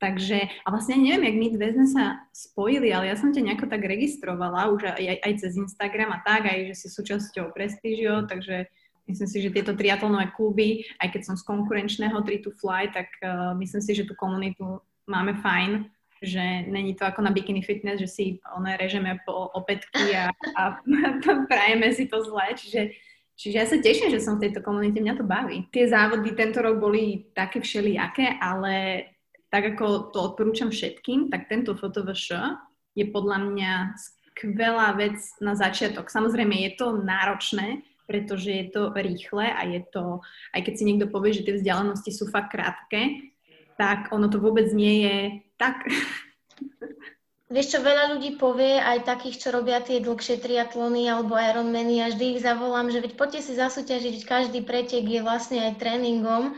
Takže, 0.00 0.48
a 0.64 0.68
vlastne 0.72 0.96
neviem, 0.96 1.28
jak 1.28 1.36
my 1.36 1.46
dve 1.60 1.68
sme 1.76 1.86
sa 1.92 2.04
spojili, 2.32 2.88
ale 2.88 3.12
ja 3.12 3.20
som 3.20 3.36
ťa 3.36 3.44
nejako 3.44 3.68
tak 3.68 3.84
registrovala, 3.84 4.72
už 4.72 4.96
aj, 4.96 5.20
aj 5.20 5.32
cez 5.44 5.60
Instagram 5.60 6.16
a 6.16 6.24
tak, 6.24 6.48
aj 6.48 6.72
že 6.72 6.74
si 6.74 6.88
súčasťou 6.88 7.52
Prestigio, 7.52 8.24
takže 8.24 8.64
myslím 9.04 9.28
si, 9.28 9.38
že 9.44 9.52
tieto 9.52 9.76
triatlonové 9.76 10.32
kluby, 10.32 10.88
aj 11.04 11.12
keď 11.12 11.22
som 11.28 11.36
z 11.36 11.44
konkurenčného 11.44 12.16
3 12.16 12.32
to 12.40 12.50
Fly, 12.56 12.88
tak 12.96 13.12
uh, 13.20 13.52
myslím 13.60 13.84
si, 13.84 13.92
že 13.92 14.08
tú 14.08 14.16
komunitu 14.16 14.80
máme 15.04 15.36
fajn, 15.44 15.84
že 16.24 16.64
není 16.72 16.96
to 16.96 17.04
ako 17.04 17.20
na 17.20 17.32
bikini 17.36 17.60
fitness, 17.60 18.00
že 18.00 18.08
si 18.08 18.24
one 18.56 18.80
režeme 18.80 19.20
po 19.28 19.52
opätky 19.52 20.16
a, 20.16 20.32
a 20.56 20.80
prajeme 21.52 21.92
si 21.92 22.08
to 22.08 22.24
zle, 22.24 22.56
čiže 22.56 22.96
Čiže 23.40 23.56
ja 23.56 23.64
sa 23.64 23.80
teším, 23.80 24.12
že 24.12 24.20
som 24.20 24.36
v 24.36 24.44
tejto 24.44 24.60
komunite, 24.60 25.00
mňa 25.00 25.16
to 25.16 25.24
baví. 25.24 25.64
Tie 25.72 25.88
závody 25.88 26.36
tento 26.36 26.60
rok 26.60 26.76
boli 26.76 27.32
také 27.32 27.64
všelijaké, 27.64 28.36
ale 28.36 29.08
tak 29.50 29.76
ako 29.76 30.14
to 30.14 30.18
odporúčam 30.32 30.70
všetkým, 30.70 31.28
tak 31.28 31.50
tento 31.50 31.74
FotoVŠ 31.74 32.56
je 32.94 33.04
podľa 33.10 33.38
mňa 33.50 33.72
skvelá 33.98 34.96
vec 34.96 35.20
na 35.42 35.52
začiatok. 35.52 36.08
Samozrejme 36.08 36.54
je 36.64 36.70
to 36.78 36.96
náročné, 36.96 37.84
pretože 38.08 38.50
je 38.50 38.66
to 38.72 38.90
rýchle 38.96 39.46
a 39.46 39.60
je 39.68 39.84
to, 39.90 40.24
aj 40.56 40.60
keď 40.66 40.74
si 40.74 40.86
niekto 40.86 41.06
povie, 41.06 41.36
že 41.36 41.46
tie 41.46 41.54
vzdialenosti 41.60 42.10
sú 42.10 42.26
fakt 42.26 42.56
krátke, 42.56 43.30
tak 43.78 44.10
ono 44.10 44.26
to 44.26 44.42
vôbec 44.42 44.66
nie 44.74 45.06
je 45.06 45.18
tak. 45.60 45.86
Vieš 47.54 47.66
čo, 47.74 47.78
veľa 47.82 48.14
ľudí 48.14 48.38
povie, 48.38 48.78
aj 48.78 49.10
takých, 49.10 49.42
čo 49.42 49.48
robia 49.50 49.82
tie 49.82 49.98
dlhšie 49.98 50.38
triatlony 50.38 51.10
alebo 51.10 51.34
Ironmany 51.34 51.98
a 51.98 52.14
vždy 52.14 52.38
ich 52.38 52.40
zavolám, 52.46 52.94
že 52.94 53.02
veď 53.02 53.18
poďte 53.18 53.40
si 53.42 53.58
zasúťažiť, 53.58 54.22
každý 54.22 54.62
pretek 54.62 55.02
je 55.02 55.18
vlastne 55.18 55.58
aj 55.66 55.82
tréningom 55.82 56.54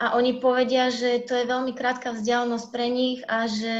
a 0.00 0.16
oni 0.16 0.40
povedia, 0.40 0.88
že 0.88 1.20
to 1.28 1.36
je 1.36 1.44
veľmi 1.44 1.76
krátka 1.76 2.16
vzdialenosť 2.16 2.66
pre 2.72 2.88
nich 2.88 3.20
a 3.28 3.44
že 3.44 3.76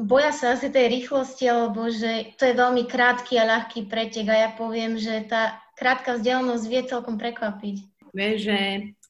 boja 0.00 0.32
sa 0.32 0.56
asi 0.56 0.72
tej 0.72 0.88
rýchlosti, 0.88 1.44
alebo 1.46 1.92
že 1.92 2.32
to 2.40 2.48
je 2.48 2.56
veľmi 2.56 2.88
krátky 2.88 3.36
a 3.36 3.44
ľahký 3.44 3.86
pretek 3.92 4.26
a 4.32 4.48
ja 4.48 4.50
poviem, 4.56 4.96
že 4.96 5.28
tá 5.28 5.60
krátka 5.76 6.16
vzdialenosť 6.16 6.64
vie 6.64 6.82
celkom 6.88 7.20
prekvapiť. 7.20 7.76
Vieš, 8.14 8.36
že 8.46 8.58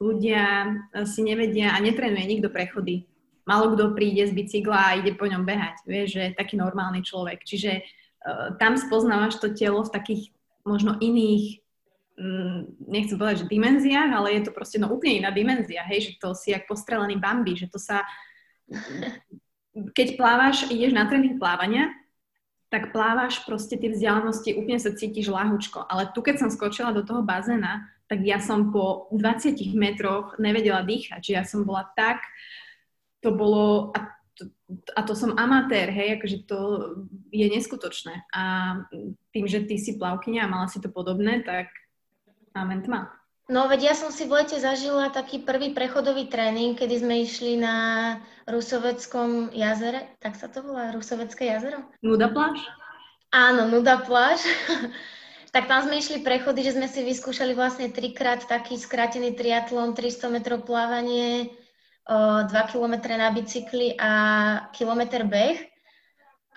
ľudia 0.02 0.74
si 1.06 1.20
nevedia 1.22 1.72
a 1.72 1.78
netrenuje 1.78 2.24
nikto 2.24 2.50
prechody. 2.50 3.06
Malo 3.44 3.76
kto 3.76 3.92
príde 3.92 4.24
z 4.24 4.32
bicykla 4.32 4.80
a 4.80 4.96
ide 4.96 5.12
po 5.14 5.28
ňom 5.28 5.44
behať. 5.44 5.84
Vieš, 5.84 6.08
že 6.16 6.24
taký 6.36 6.56
normálny 6.56 7.04
človek. 7.04 7.44
Čiže 7.44 7.84
uh, 7.84 8.56
tam 8.56 8.80
spoznávaš 8.80 9.36
to 9.36 9.52
telo 9.52 9.84
v 9.84 9.92
takých 9.92 10.32
možno 10.64 10.96
iných 10.96 11.63
nechcem 12.86 13.18
povedať, 13.18 13.44
že 13.44 13.50
dimenziách, 13.50 14.10
ale 14.14 14.38
je 14.38 14.42
to 14.46 14.52
proste 14.54 14.78
no 14.78 14.86
úplne 14.90 15.22
iná 15.22 15.30
dimenzia, 15.34 15.82
hej, 15.82 16.10
že 16.10 16.12
to 16.22 16.30
si 16.32 16.54
jak 16.54 16.66
postrelený 16.70 17.18
Bambi, 17.18 17.58
že 17.58 17.66
to 17.66 17.78
sa 17.78 18.06
keď 19.74 20.14
plávaš, 20.16 20.70
ideš 20.70 20.94
na 20.94 21.04
tréning 21.10 21.36
plávania, 21.36 21.90
tak 22.70 22.90
plávaš 22.90 23.42
proste 23.46 23.78
tie 23.78 23.90
vzdialenosti, 23.90 24.58
úplne 24.58 24.78
sa 24.82 24.94
cítiš 24.94 25.30
ľahučko. 25.30 25.86
Ale 25.86 26.10
tu, 26.10 26.22
keď 26.22 26.42
som 26.42 26.50
skočila 26.50 26.90
do 26.94 27.06
toho 27.06 27.22
bazéna, 27.22 27.86
tak 28.10 28.22
ja 28.26 28.42
som 28.42 28.74
po 28.74 29.10
20 29.14 29.74
metroch 29.78 30.38
nevedela 30.38 30.82
dýchať. 30.82 31.22
Čiže 31.22 31.38
ja 31.38 31.44
som 31.46 31.62
bola 31.62 31.86
tak, 31.94 32.22
to 33.22 33.32
bolo, 33.32 33.94
a 33.94 34.10
to, 34.34 34.50
a 34.94 35.00
to 35.06 35.14
som 35.14 35.38
amatér, 35.38 35.90
hej, 35.90 36.18
akože 36.18 36.38
to 36.50 36.58
je 37.30 37.46
neskutočné. 37.46 38.26
A 38.34 38.42
tým, 39.30 39.46
že 39.46 39.64
ty 39.64 39.78
si 39.78 39.96
plavkyňa 39.96 40.44
a 40.44 40.50
mala 40.50 40.66
si 40.66 40.82
to 40.82 40.90
podobné, 40.90 41.46
tak 41.46 41.70
amen 42.54 42.82
tma. 42.82 43.10
No 43.44 43.68
veď 43.68 43.92
ja 43.92 43.94
som 43.94 44.08
si 44.08 44.24
v 44.24 44.40
lete 44.40 44.56
zažila 44.56 45.12
taký 45.12 45.44
prvý 45.44 45.76
prechodový 45.76 46.32
tréning, 46.32 46.72
kedy 46.72 47.04
sme 47.04 47.28
išli 47.28 47.60
na 47.60 47.76
Rusoveckom 48.48 49.52
jazere, 49.52 50.16
tak 50.16 50.40
sa 50.40 50.48
to 50.48 50.64
volá, 50.64 50.88
Rusovecké 50.96 51.52
jazero? 51.52 51.84
Nuda 52.00 52.32
pláž? 52.32 52.56
Áno, 53.28 53.68
Nuda 53.68 54.00
pláž. 54.00 54.40
tak 55.54 55.68
tam 55.68 55.84
sme 55.84 56.00
išli 56.00 56.24
prechody, 56.24 56.64
že 56.64 56.74
sme 56.74 56.88
si 56.88 57.04
vyskúšali 57.04 57.52
vlastne 57.52 57.92
trikrát 57.92 58.42
taký 58.48 58.80
skrátený 58.80 59.36
triatlon, 59.36 59.92
300 59.92 60.32
metrov 60.32 60.64
plávanie, 60.64 61.52
2 62.08 62.48
km 62.48 62.94
na 63.14 63.28
bicykli 63.28 63.92
a 64.00 64.12
kilometr 64.72 65.22
beh. 65.22 65.56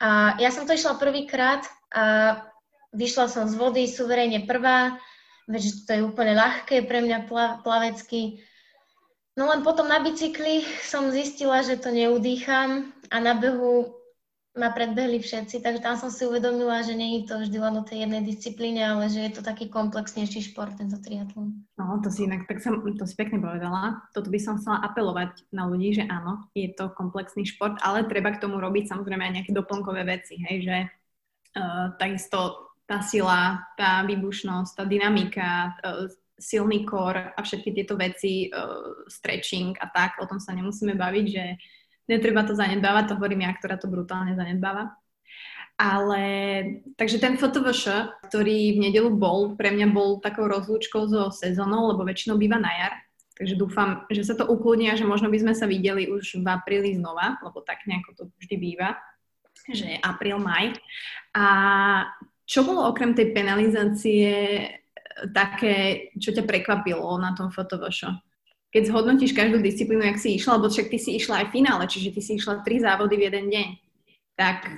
A 0.01 0.39
ja 0.41 0.49
som 0.49 0.63
to 0.63 0.71
išla 0.73 0.97
prvýkrát 0.97 1.67
a 1.91 2.03
vyšla 2.95 3.27
som 3.27 3.45
z 3.45 3.53
vody 3.53 3.85
suverejne 3.85 4.49
prvá, 4.49 4.97
veď 5.47 5.63
to 5.87 5.91
je 5.95 6.01
úplne 6.03 6.35
ľahké 6.35 6.83
pre 6.85 6.99
mňa 7.01 7.27
plavecky. 7.63 8.43
No 9.39 9.47
len 9.47 9.63
potom 9.63 9.87
na 9.87 10.03
bicykli 10.03 10.67
som 10.83 11.09
zistila, 11.09 11.63
že 11.63 11.79
to 11.79 11.93
neudýcham 11.93 12.91
a 13.13 13.15
na 13.21 13.37
behu 13.37 13.97
ma 14.57 14.73
predbehli 14.73 15.21
všetci, 15.21 15.61
takže 15.61 15.85
tam 15.85 15.95
som 16.01 16.09
si 16.09 16.25
uvedomila, 16.25 16.81
že 16.81 16.97
nie 16.97 17.21
je 17.21 17.29
to 17.29 17.37
vždy 17.45 17.57
len 17.61 17.77
o 17.77 17.85
tej 17.85 18.09
jednej 18.09 18.25
disciplíne, 18.25 18.81
ale 18.81 19.05
že 19.05 19.29
je 19.29 19.31
to 19.37 19.41
taký 19.45 19.69
komplexnejší 19.69 20.49
šport, 20.51 20.73
tento 20.73 20.97
triatlon. 20.97 21.53
No, 21.77 22.01
to 22.01 22.09
si 22.09 22.25
inak, 22.25 22.49
tak 22.49 22.65
som, 22.65 22.81
to 22.81 23.05
si 23.05 23.13
pekne 23.13 23.37
povedala. 23.37 24.01
Toto 24.17 24.33
by 24.33 24.39
som 24.41 24.57
chcela 24.57 24.81
apelovať 24.81 25.45
na 25.53 25.69
ľudí, 25.69 26.01
že 26.01 26.09
áno, 26.09 26.49
je 26.57 26.73
to 26.73 26.89
komplexný 26.97 27.45
šport, 27.45 27.77
ale 27.85 28.09
treba 28.09 28.33
k 28.33 28.41
tomu 28.41 28.57
robiť 28.57 28.89
samozrejme 28.89 29.21
aj 29.29 29.33
nejaké 29.37 29.51
doplnkové 29.53 30.01
veci, 30.09 30.41
hej, 30.41 30.65
že 30.65 30.77
uh, 31.61 31.93
takisto 32.01 32.66
tá 32.87 33.03
sila, 33.03 33.67
tá 33.75 34.01
výbušnosť, 34.07 34.71
tá 34.79 34.83
dynamika, 34.87 35.75
uh, 35.83 36.07
silný 36.39 36.87
kor 36.87 37.13
a 37.13 37.39
všetky 37.43 37.75
tieto 37.75 37.99
veci, 37.99 38.47
uh, 38.47 39.03
stretching 39.11 39.75
a 39.77 39.91
tak, 39.91 40.17
o 40.23 40.25
tom 40.25 40.39
sa 40.39 40.55
nemusíme 40.55 40.95
baviť, 40.95 41.25
že 41.27 41.43
netreba 42.07 42.47
to 42.47 42.55
zanedbávať, 42.55 43.11
to 43.11 43.17
hovorím 43.19 43.43
ja, 43.43 43.51
ktorá 43.53 43.75
to 43.75 43.91
brutálne 43.91 44.33
zanedbáva. 44.33 44.95
Ale, 45.77 46.25
takže 46.97 47.21
ten 47.21 47.37
fotovoš, 47.37 48.09
ktorý 48.25 48.73
v 48.73 48.89
nedelu 48.89 49.13
bol, 49.13 49.53
pre 49.53 49.69
mňa 49.69 49.93
bol 49.93 50.17
takou 50.17 50.49
rozlúčkou 50.49 51.05
so 51.05 51.29
sezónou, 51.29 51.93
lebo 51.93 52.01
väčšinou 52.01 52.33
býva 52.33 52.57
na 52.57 52.73
jar. 52.73 52.93
Takže 53.37 53.53
dúfam, 53.53 54.01
že 54.09 54.25
sa 54.25 54.33
to 54.33 54.49
ukludní 54.49 54.89
a 54.89 54.97
že 54.97 55.05
možno 55.05 55.29
by 55.29 55.37
sme 55.37 55.53
sa 55.53 55.69
videli 55.69 56.09
už 56.09 56.41
v 56.41 56.47
apríli 56.49 56.97
znova, 56.97 57.37
lebo 57.45 57.61
tak 57.61 57.85
nejako 57.85 58.09
to 58.17 58.23
vždy 58.41 58.55
býva, 58.57 58.97
že 59.69 60.01
apríl, 60.01 60.41
maj. 60.41 60.73
A 61.37 61.45
čo 62.47 62.63
bolo 62.63 62.87
okrem 62.87 63.11
tej 63.11 63.35
penalizácie 63.35 64.31
také, 65.35 66.09
čo 66.15 66.31
ťa 66.31 66.47
prekvapilo 66.47 67.19
na 67.19 67.35
tom 67.35 67.51
fotovošo? 67.51 68.23
keď 68.67 68.93
zhodnotíš 68.93 69.31
každú 69.31 69.63
disciplínu, 69.63 70.03
jak 70.03 70.19
si 70.19 70.35
išla, 70.35 70.59
lebo 70.59 70.67
však 70.67 70.91
ty 70.91 70.97
si 70.99 71.15
išla 71.15 71.41
aj 71.43 71.45
v 71.49 71.55
finále, 71.55 71.83
čiže 71.87 72.13
ty 72.13 72.21
si 72.21 72.35
išla 72.35 72.61
tri 72.67 72.83
závody 72.83 73.15
v 73.15 73.25
jeden 73.31 73.45
deň. 73.47 73.67
Tak. 74.37 74.69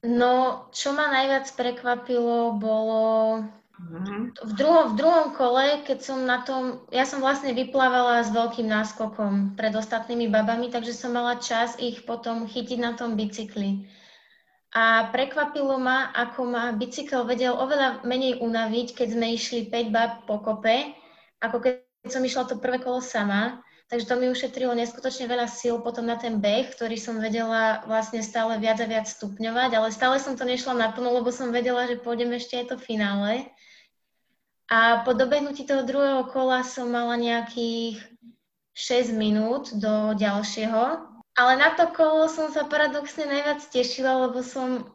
No, 0.00 0.64
čo 0.72 0.96
ma 0.96 1.12
najviac 1.12 1.50
prekvapilo, 1.52 2.56
bolo 2.56 3.04
mhm. 3.76 4.32
v, 4.32 4.52
druhom, 4.56 4.84
v 4.86 4.96
druhom 4.96 5.26
kole, 5.36 5.84
keď 5.84 5.98
som 6.00 6.24
na 6.24 6.40
tom, 6.46 6.86
ja 6.94 7.04
som 7.04 7.20
vlastne 7.20 7.52
vyplávala 7.52 8.22
s 8.24 8.32
veľkým 8.32 8.70
náskokom 8.70 9.60
pred 9.60 9.74
ostatnými 9.74 10.30
babami, 10.30 10.72
takže 10.72 10.96
som 10.96 11.12
mala 11.12 11.36
čas 11.42 11.76
ich 11.76 12.06
potom 12.06 12.48
chytiť 12.48 12.78
na 12.80 12.96
tom 12.96 13.18
bicykli. 13.18 13.84
A 14.70 15.10
prekvapilo 15.10 15.82
ma, 15.82 16.14
ako 16.14 16.46
ma 16.46 16.70
bicykel 16.70 17.26
vedel 17.26 17.58
oveľa 17.58 18.06
menej 18.06 18.38
unaviť, 18.38 18.94
keď 18.94 19.08
sme 19.18 19.26
išli 19.34 19.66
5 19.66 19.90
bab 19.90 20.22
po 20.30 20.38
kope, 20.38 20.94
ako 21.42 21.58
keď 21.58 21.74
som 22.06 22.22
išla 22.22 22.46
to 22.46 22.54
prvé 22.62 22.78
kolo 22.78 23.02
sama, 23.02 23.58
takže 23.90 24.06
to 24.06 24.14
mi 24.14 24.30
ušetrilo 24.30 24.70
neskutočne 24.78 25.26
veľa 25.26 25.50
síl 25.50 25.82
potom 25.82 26.06
na 26.06 26.14
ten 26.14 26.38
beh, 26.38 26.70
ktorý 26.70 26.94
som 26.94 27.18
vedela 27.18 27.82
vlastne 27.90 28.22
stále 28.22 28.62
viac 28.62 28.78
a 28.78 28.86
viac 28.86 29.10
stupňovať, 29.10 29.74
ale 29.74 29.90
stále 29.90 30.22
som 30.22 30.38
to 30.38 30.46
nešla 30.46 30.78
naplno, 30.78 31.18
lebo 31.18 31.34
som 31.34 31.50
vedela, 31.50 31.90
že 31.90 31.98
pôjdem 31.98 32.30
ešte 32.38 32.62
aj 32.62 32.66
to 32.70 32.76
finále. 32.78 33.50
A 34.70 35.02
po 35.02 35.18
dobehnutí 35.18 35.66
toho 35.66 35.82
druhého 35.82 36.30
kola 36.30 36.62
som 36.62 36.86
mala 36.94 37.18
nejakých 37.18 37.98
6 38.70 39.18
minút 39.18 39.74
do 39.74 40.14
ďalšieho, 40.14 41.09
ale 41.38 41.52
na 41.56 41.74
to 41.78 41.90
kolo 41.94 42.26
som 42.26 42.50
sa 42.50 42.66
paradoxne 42.66 43.26
najviac 43.26 43.60
tešila, 43.70 44.28
lebo 44.28 44.42
som, 44.42 44.86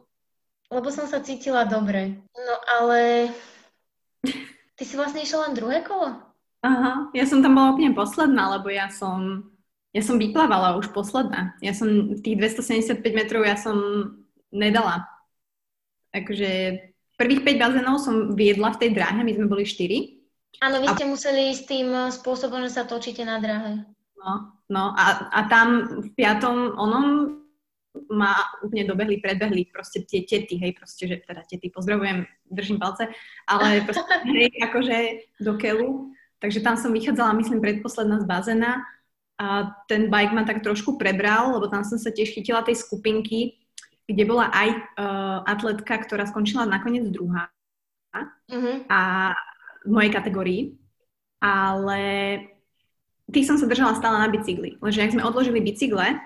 lebo 0.68 0.88
som 0.92 1.08
sa 1.08 1.24
cítila 1.24 1.64
dobre. 1.64 2.20
No 2.36 2.54
ale 2.66 3.30
ty 4.76 4.82
si 4.84 4.94
vlastne 4.94 5.24
išla 5.24 5.48
len 5.48 5.56
druhé 5.56 5.80
kolo? 5.86 6.12
Aha, 6.66 7.14
ja 7.14 7.24
som 7.24 7.40
tam 7.40 7.54
bola 7.54 7.72
úplne 7.76 7.94
posledná, 7.94 8.58
lebo 8.58 8.68
ja 8.72 8.90
som, 8.90 9.46
ja 9.94 10.02
som 10.02 10.18
vyplávala 10.18 10.74
už 10.80 10.90
posledná. 10.90 11.54
Ja 11.62 11.70
som 11.72 12.18
tých 12.20 12.36
275 12.40 13.00
metrov 13.14 13.46
ja 13.46 13.54
som 13.54 13.76
nedala. 14.50 15.06
Akože 16.10 16.80
prvých 17.16 17.44
5 17.44 17.62
bazénov 17.62 17.96
som 18.02 18.34
viedla 18.34 18.72
v 18.74 18.80
tej 18.82 18.90
dráhe, 18.96 19.20
my 19.22 19.32
sme 19.32 19.46
boli 19.46 19.64
4. 19.64 20.16
Áno, 20.64 20.80
vy 20.80 20.88
ste 20.96 21.04
a... 21.04 21.10
museli 21.12 21.40
ísť 21.52 21.64
tým 21.68 21.88
spôsobom, 22.12 22.64
že 22.64 22.80
sa 22.80 22.88
točíte 22.88 23.22
na 23.22 23.38
dráhe. 23.38 23.84
No, 24.26 24.50
no. 24.66 24.84
A, 24.98 25.30
a 25.30 25.40
tam 25.46 26.02
v 26.02 26.08
piatom 26.18 26.74
onom 26.74 27.38
ma 28.10 28.34
úplne 28.60 28.84
dobehli, 28.84 29.22
predbehli 29.22 29.70
proste 29.70 30.04
tie 30.04 30.26
tety, 30.26 30.58
hej, 30.60 30.76
proste, 30.76 31.06
že 31.08 31.16
teda 31.22 31.46
tety, 31.46 31.70
pozdravujem, 31.70 32.26
držím 32.50 32.82
palce, 32.82 33.08
ale 33.46 33.80
proste, 33.86 34.04
hej, 34.26 34.50
akože 34.60 34.96
do 35.40 35.54
keľu, 35.56 36.12
takže 36.42 36.60
tam 36.60 36.76
som 36.76 36.92
vychádzala, 36.92 37.38
myslím, 37.38 37.62
predposledná 37.62 38.20
z 38.20 38.26
bazéna 38.28 38.84
a 39.36 39.72
ten 39.88 40.08
bike 40.08 40.34
ma 40.34 40.44
tak 40.44 40.64
trošku 40.64 40.96
prebral, 40.96 41.56
lebo 41.56 41.68
tam 41.68 41.84
som 41.84 42.00
sa 42.00 42.12
tiež 42.12 42.32
chytila 42.32 42.64
tej 42.64 42.80
skupinky, 42.80 43.60
kde 44.08 44.24
bola 44.24 44.48
aj 44.48 44.68
uh, 44.96 45.38
atletka, 45.44 46.00
ktorá 46.00 46.24
skončila 46.28 46.64
nakoniec 46.64 47.04
druhá 47.10 47.52
uh-huh. 48.16 48.86
a 48.88 49.32
v 49.84 49.90
mojej 49.92 50.12
kategórii, 50.12 50.60
ale 51.42 52.00
tých 53.32 53.46
som 53.48 53.58
sa 53.58 53.66
držala 53.66 53.98
stále 53.98 54.22
na 54.22 54.28
bicykli, 54.30 54.78
lenže 54.78 55.02
ak 55.02 55.14
sme 55.14 55.26
odložili 55.26 55.58
bicykle, 55.62 56.18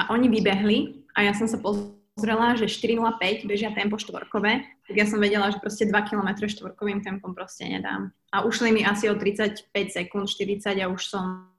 a 0.00 0.08
oni 0.16 0.32
vybehli 0.32 1.04
a 1.12 1.28
ja 1.28 1.32
som 1.36 1.44
sa 1.44 1.60
pozrela, 1.60 2.56
že 2.56 2.72
4.05 2.72 3.44
bežia 3.44 3.68
tempo 3.76 4.00
štvorkové, 4.00 4.64
tak 4.88 4.94
ja 4.96 5.04
som 5.04 5.20
vedela, 5.20 5.52
že 5.52 5.60
proste 5.60 5.84
2 5.84 5.92
km 6.08 6.48
štvorkovým 6.48 7.04
tempom 7.04 7.36
proste 7.36 7.68
nedám. 7.68 8.08
A 8.32 8.48
ušli 8.48 8.72
mi 8.72 8.80
asi 8.80 9.12
o 9.12 9.14
35 9.18 9.68
sekúnd, 9.92 10.24
40 10.24 10.72
a 10.80 10.88
už 10.88 11.02
som 11.04 11.52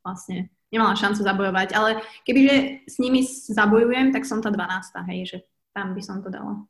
vlastne 0.00 0.48
nemala 0.72 0.96
šancu 0.96 1.20
zabojovať, 1.20 1.68
ale 1.76 2.00
kebyže 2.24 2.88
s 2.88 2.96
nimi 2.96 3.22
zabojujem, 3.26 4.14
tak 4.14 4.24
som 4.24 4.40
tá 4.40 4.48
12, 4.48 5.10
hej, 5.12 5.20
že 5.26 5.38
tam 5.76 5.92
by 5.92 6.02
som 6.02 6.24
to 6.24 6.32
dala. 6.32 6.64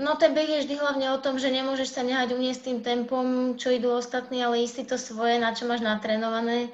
No 0.00 0.16
ten 0.16 0.32
beh 0.32 0.48
je 0.48 0.64
vždy 0.64 0.74
hlavne 0.80 1.12
o 1.12 1.20
tom, 1.20 1.36
že 1.36 1.52
nemôžeš 1.52 1.92
sa 1.92 2.00
nehať 2.00 2.32
uniesť 2.32 2.62
tým 2.64 2.78
tempom, 2.80 3.54
čo 3.60 3.68
idú 3.68 3.92
ostatní, 3.92 4.40
ale 4.40 4.64
ísť 4.64 4.74
si 4.80 4.84
to 4.88 4.96
svoje, 4.96 5.36
na 5.36 5.52
čo 5.52 5.68
máš 5.68 5.84
natrénované. 5.84 6.72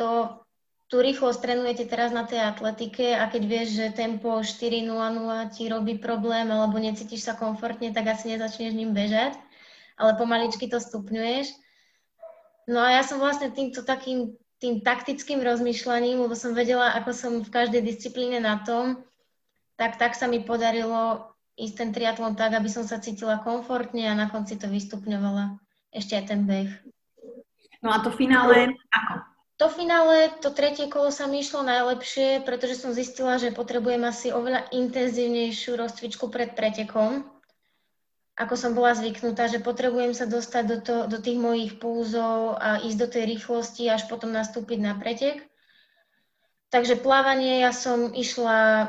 To 0.00 0.40
tú 0.88 1.00
rýchlosť 1.00 1.40
trénujete 1.40 1.84
teraz 1.88 2.12
na 2.16 2.24
tej 2.28 2.40
atletike 2.44 3.16
a 3.16 3.28
keď 3.28 3.42
vieš, 3.48 3.68
že 3.76 3.96
tempo 3.96 4.40
4.00 4.40 4.88
ti 5.52 5.68
robí 5.68 6.00
problém 6.00 6.48
alebo 6.48 6.76
necítiš 6.76 7.28
sa 7.28 7.36
komfortne, 7.36 7.92
tak 7.96 8.08
asi 8.12 8.32
nezačneš 8.32 8.76
ním 8.76 8.92
bežať, 8.92 9.36
ale 9.96 10.16
pomaličky 10.20 10.68
to 10.68 10.80
stupňuješ. 10.80 11.52
No 12.68 12.80
a 12.84 13.00
ja 13.00 13.02
som 13.04 13.20
vlastne 13.20 13.48
týmto 13.48 13.84
takým 13.84 14.36
tým 14.60 14.84
taktickým 14.84 15.40
rozmýšľaním, 15.40 16.22
lebo 16.22 16.36
som 16.36 16.52
vedela, 16.52 16.92
ako 16.92 17.10
som 17.16 17.32
v 17.40 17.50
každej 17.50 17.82
disciplíne 17.82 18.38
na 18.38 18.60
tom, 18.60 19.00
tak 19.80 19.96
tak 19.96 20.12
sa 20.12 20.28
mi 20.28 20.44
podarilo 20.44 21.31
ísť 21.56 21.74
ten 21.76 21.90
triatlon 21.92 22.34
tak, 22.34 22.56
aby 22.56 22.68
som 22.68 22.84
sa 22.86 23.02
cítila 23.02 23.40
komfortne 23.40 24.08
a 24.08 24.16
na 24.16 24.28
konci 24.32 24.56
to 24.56 24.68
vystupňovala. 24.68 25.60
Ešte 25.92 26.16
aj 26.16 26.24
ten 26.28 26.48
beh. 26.48 26.70
No 27.84 27.92
a 27.92 28.00
to 28.00 28.14
finále 28.14 28.72
ako? 28.94 29.32
To 29.60 29.70
finále, 29.70 30.32
to 30.42 30.50
tretie 30.50 30.90
kolo 30.90 31.14
sa 31.14 31.30
mi 31.30 31.38
išlo 31.38 31.62
najlepšie, 31.62 32.42
pretože 32.42 32.82
som 32.82 32.90
zistila, 32.90 33.38
že 33.38 33.54
potrebujem 33.54 34.02
asi 34.02 34.34
oveľa 34.34 34.74
intenzívnejšiu 34.74 35.78
rozcvičku 35.78 36.26
pred 36.34 36.58
pretekom, 36.58 37.22
ako 38.34 38.54
som 38.58 38.72
bola 38.72 38.96
zvyknutá, 38.96 39.46
že 39.46 39.62
potrebujem 39.62 40.18
sa 40.18 40.26
dostať 40.26 40.64
do, 40.66 40.78
to, 40.82 40.96
do 41.06 41.18
tých 41.20 41.38
mojich 41.38 41.78
púzov 41.78 42.58
a 42.58 42.82
ísť 42.82 42.98
do 42.98 43.08
tej 43.12 43.24
rýchlosti, 43.38 43.86
až 43.92 44.08
potom 44.10 44.32
nastúpiť 44.34 44.78
na 44.82 44.98
pretek. 44.98 45.46
Takže 46.72 46.98
plávanie 46.98 47.60
ja 47.60 47.70
som 47.70 48.10
išla, 48.16 48.88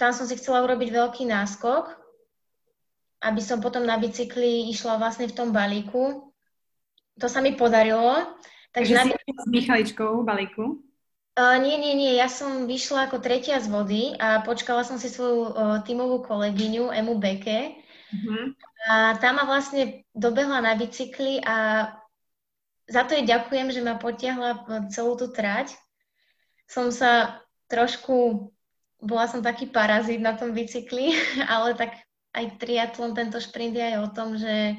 tam 0.00 0.16
som 0.16 0.24
si 0.24 0.40
chcela 0.40 0.64
urobiť 0.64 0.88
veľký 0.88 1.28
náskok, 1.28 1.92
aby 3.20 3.40
som 3.44 3.60
potom 3.60 3.84
na 3.84 4.00
bicykli 4.00 4.72
išla 4.72 4.96
vlastne 4.96 5.28
v 5.28 5.36
tom 5.36 5.52
balíku. 5.52 6.32
To 7.20 7.28
sa 7.28 7.44
mi 7.44 7.52
podarilo. 7.52 8.24
Takže, 8.72 8.96
Takže 8.96 9.20
si 9.20 9.32
s 9.36 9.46
Michaličkou 9.52 10.24
v 10.24 10.24
balíku? 10.24 10.64
Uh, 11.36 11.60
nie, 11.60 11.76
nie, 11.76 11.92
nie. 11.92 12.16
Ja 12.16 12.32
som 12.32 12.64
vyšla 12.64 13.12
ako 13.12 13.20
tretia 13.20 13.60
z 13.60 13.68
vody 13.68 14.16
a 14.16 14.40
počkala 14.40 14.88
som 14.88 14.96
si 14.96 15.12
svoju 15.12 15.52
uh, 15.52 15.78
tímovú 15.84 16.24
kolegyňu 16.24 16.88
Emu 16.96 17.20
Beke. 17.20 17.76
Uh-huh. 18.10 18.56
A 18.88 19.20
tá 19.20 19.36
ma 19.36 19.44
vlastne 19.44 20.08
dobehla 20.16 20.64
na 20.64 20.72
bicykli 20.74 21.44
a 21.44 21.86
za 22.90 23.06
to 23.06 23.14
jej 23.14 23.28
ďakujem, 23.28 23.70
že 23.70 23.84
ma 23.84 24.00
potiahla 24.00 24.66
celú 24.90 25.14
tú 25.14 25.30
trať. 25.30 25.76
Som 26.66 26.90
sa 26.90 27.38
trošku, 27.70 28.50
bola 29.00 29.26
som 29.26 29.40
taký 29.40 29.68
parazit 29.68 30.20
na 30.20 30.36
tom 30.36 30.52
bicykli, 30.52 31.16
ale 31.54 31.74
tak 31.74 31.96
aj 32.36 32.62
triatlon, 32.62 33.16
tento 33.16 33.42
šprint 33.42 33.74
je 33.74 33.84
aj 33.84 33.96
o 33.98 34.08
tom, 34.14 34.38
že, 34.38 34.78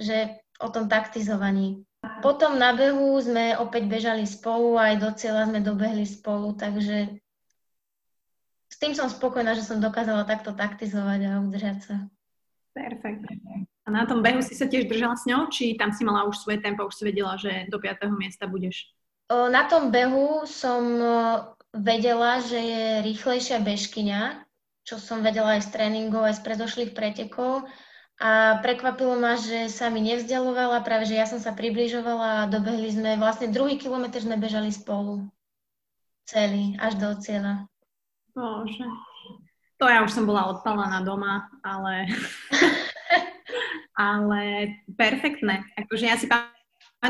že 0.00 0.40
o 0.62 0.68
tom 0.72 0.88
taktizovaní. 0.88 1.84
Potom 2.20 2.60
na 2.60 2.76
behu 2.76 3.16
sme 3.20 3.56
opäť 3.56 3.88
bežali 3.88 4.24
spolu, 4.28 4.76
aj 4.76 5.00
do 5.00 5.10
cieľa 5.16 5.48
sme 5.48 5.60
dobehli 5.60 6.04
spolu, 6.04 6.52
takže 6.56 7.16
s 8.68 8.76
tým 8.76 8.92
som 8.92 9.08
spokojná, 9.08 9.56
že 9.56 9.64
som 9.64 9.80
dokázala 9.80 10.28
takto 10.28 10.52
taktizovať 10.52 11.20
a 11.30 11.40
udržať 11.40 11.78
sa. 11.84 11.96
Perfekt. 12.74 13.24
A 13.84 13.88
na 13.92 14.08
tom 14.08 14.24
behu 14.24 14.40
si 14.40 14.56
sa 14.56 14.64
tiež 14.64 14.88
držala 14.88 15.14
s 15.14 15.28
ňou, 15.28 15.52
či 15.52 15.76
tam 15.76 15.92
si 15.92 16.02
mala 16.02 16.24
už 16.24 16.40
svoje 16.40 16.58
tempo, 16.64 16.88
už 16.88 16.96
si 16.96 17.04
vedela, 17.04 17.36
že 17.36 17.68
do 17.68 17.76
5. 17.76 18.08
miesta 18.16 18.48
budeš? 18.48 18.88
Na 19.28 19.64
tom 19.68 19.88
behu 19.88 20.44
som 20.44 20.82
vedela, 21.74 22.38
že 22.38 22.56
je 22.56 22.84
rýchlejšia 23.02 23.58
bežkyňa, 23.58 24.46
čo 24.86 25.02
som 25.02 25.26
vedela 25.26 25.58
aj 25.58 25.66
z 25.66 25.68
tréningov, 25.74 26.22
aj 26.22 26.38
z 26.38 26.44
predošlých 26.46 26.92
pretekov 26.94 27.66
a 28.22 28.62
prekvapilo 28.62 29.18
ma, 29.18 29.34
že 29.34 29.66
sa 29.66 29.90
mi 29.90 29.98
nevzdialovala, 30.06 30.86
práve 30.86 31.10
že 31.10 31.18
ja 31.18 31.26
som 31.26 31.42
sa 31.42 31.50
približovala 31.50 32.46
a 32.46 32.50
dobehli 32.50 32.94
sme, 32.94 33.18
vlastne 33.18 33.50
druhý 33.50 33.74
kilometr 33.74 34.22
sme 34.22 34.38
bežali 34.38 34.70
spolu. 34.70 35.26
Celý, 36.24 36.78
až 36.78 36.94
do 36.96 37.10
cieľa. 37.18 37.66
Bože. 38.32 38.86
To 39.82 39.90
ja 39.90 40.06
už 40.06 40.14
som 40.14 40.24
bola 40.24 40.46
odpalaná 40.54 41.02
doma, 41.02 41.50
ale... 41.66 42.06
ale 43.98 44.42
perfektné. 44.94 45.66
Akože 45.74 46.04
ja 46.06 46.16
si 46.16 46.30
pamätám, 46.30 46.53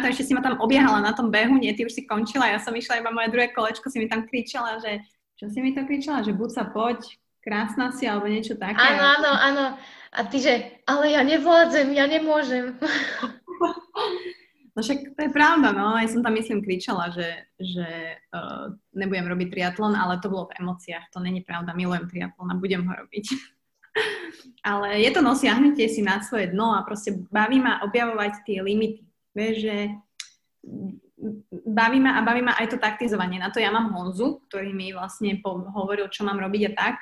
ešte 0.03 0.27
si 0.27 0.33
ma 0.35 0.43
tam 0.43 0.59
obiehala 0.59 0.99
na 0.99 1.15
tom 1.15 1.31
behu, 1.31 1.55
nie, 1.55 1.71
ty 1.77 1.87
už 1.87 1.95
si 1.95 2.03
končila, 2.03 2.51
ja 2.51 2.59
som 2.59 2.75
išla 2.75 2.99
iba 2.99 3.15
moje 3.15 3.31
druhé 3.31 3.55
kolečko, 3.55 3.87
si 3.87 4.03
mi 4.03 4.11
tam 4.11 4.27
kričala, 4.27 4.83
že 4.83 5.05
čo 5.39 5.47
si 5.47 5.63
mi 5.63 5.71
to 5.71 5.87
kričala, 5.87 6.27
že 6.27 6.35
buď 6.35 6.51
sa 6.51 6.65
poď, 6.67 7.05
krásna 7.45 7.93
si, 7.93 8.09
alebo 8.09 8.27
niečo 8.27 8.57
také. 8.57 8.81
Áno, 8.81 9.05
áno, 9.05 9.31
áno. 9.37 9.65
A 10.15 10.21
ty, 10.27 10.41
že, 10.41 10.83
ale 10.89 11.13
ja 11.13 11.21
nevládzem, 11.21 11.93
ja 11.93 12.09
nemôžem. 12.09 12.79
No 14.75 14.83
však 14.83 15.15
to 15.15 15.21
je 15.23 15.31
pravda, 15.31 15.71
no. 15.71 15.95
Ja 15.95 16.11
som 16.11 16.27
tam, 16.27 16.35
myslím, 16.35 16.59
kričala, 16.59 17.15
že, 17.15 17.47
že 17.63 18.19
uh, 18.35 18.75
nebudem 18.91 19.31
robiť 19.31 19.55
triatlon, 19.55 19.95
ale 19.95 20.19
to 20.19 20.27
bolo 20.27 20.51
v 20.51 20.59
emóciách. 20.59 21.15
To 21.15 21.23
není 21.23 21.47
pravda, 21.47 21.79
milujem 21.79 22.11
triatlon 22.11 22.51
a 22.51 22.59
budem 22.59 22.83
ho 22.83 22.91
robiť. 22.91 23.27
ale 24.71 24.99
je 24.99 25.11
to 25.15 25.23
nosiahnutie 25.23 25.87
si 25.87 26.03
na 26.03 26.19
svoje 26.27 26.51
dno 26.51 26.75
a 26.75 26.83
proste 26.83 27.15
baví 27.31 27.63
ma 27.63 27.87
objavovať 27.87 28.43
tie 28.43 28.59
limity. 28.67 29.07
Vieš, 29.35 29.55
že 29.67 29.77
baví 31.67 31.99
ma 32.01 32.19
a 32.19 32.27
baví 32.27 32.43
ma 32.43 32.55
aj 32.59 32.75
to 32.75 32.79
taktizovanie. 32.79 33.39
Na 33.39 33.51
to 33.51 33.59
ja 33.59 33.71
mám 33.75 33.93
Honzu, 33.93 34.43
ktorý 34.49 34.71
mi 34.71 34.95
vlastne 34.95 35.39
hovoril, 35.75 36.09
čo 36.11 36.25
mám 36.27 36.39
robiť 36.41 36.63
a 36.71 36.73
tak. 36.75 36.95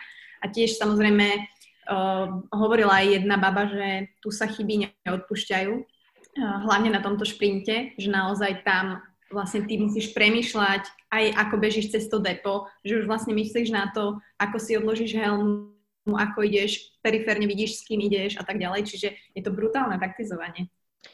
A 0.42 0.50
tiež 0.50 0.74
samozrejme 0.74 1.26
uh, 1.38 2.26
hovorila 2.50 3.02
aj 3.02 3.22
jedna 3.22 3.36
baba, 3.38 3.70
že 3.70 4.10
tu 4.18 4.34
sa 4.34 4.50
chyby 4.50 4.90
neodpúšťajú, 5.06 5.72
uh, 5.74 6.56
hlavne 6.66 6.90
na 6.90 7.00
tomto 7.02 7.22
šprinte, 7.22 7.94
že 7.94 8.08
naozaj 8.10 8.66
tam 8.66 9.02
vlastne 9.32 9.64
ty 9.64 9.80
musíš 9.80 10.12
premýšľať 10.12 10.84
aj 11.08 11.24
ako 11.40 11.54
bežíš 11.56 11.88
cez 11.88 12.04
to 12.12 12.20
depo, 12.20 12.68
že 12.84 13.00
už 13.00 13.08
vlastne 13.08 13.32
myslíš 13.32 13.72
na 13.72 13.88
to, 13.90 14.20
ako 14.36 14.56
si 14.60 14.76
odložíš 14.76 15.16
helmu, 15.16 15.72
ako 16.04 16.44
ideš, 16.44 16.92
periférne 17.00 17.48
vidíš, 17.48 17.80
s 17.80 17.86
kým 17.88 18.02
ideš 18.02 18.36
a 18.36 18.44
tak 18.44 18.60
ďalej. 18.60 18.84
Čiže 18.84 19.08
je 19.32 19.42
to 19.42 19.54
brutálne 19.54 19.96
taktizovanie. 19.96 20.68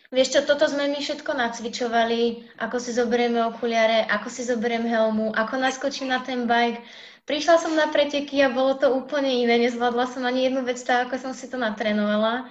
Vieš 0.09 0.29
čo, 0.33 0.41
toto 0.49 0.65
sme 0.65 0.89
my 0.89 1.05
všetko 1.05 1.37
nacvičovali, 1.37 2.21
ako 2.57 2.77
si 2.81 2.97
zoberieme 2.97 3.45
okuliare, 3.45 4.09
ako 4.09 4.29
si 4.33 4.41
zoberiem 4.41 4.89
helmu, 4.89 5.37
ako 5.37 5.61
naskočím 5.61 6.09
na 6.09 6.25
ten 6.25 6.49
bike. 6.49 6.81
Prišla 7.29 7.61
som 7.61 7.77
na 7.77 7.93
preteky 7.93 8.41
a 8.41 8.49
bolo 8.49 8.73
to 8.81 8.89
úplne 8.89 9.29
iné. 9.29 9.61
Nezvládla 9.61 10.09
som 10.09 10.25
ani 10.25 10.49
jednu 10.49 10.65
vec 10.65 10.81
tak, 10.81 11.13
ako 11.13 11.29
som 11.29 11.33
si 11.37 11.45
to 11.53 11.61
natrénovala. 11.61 12.49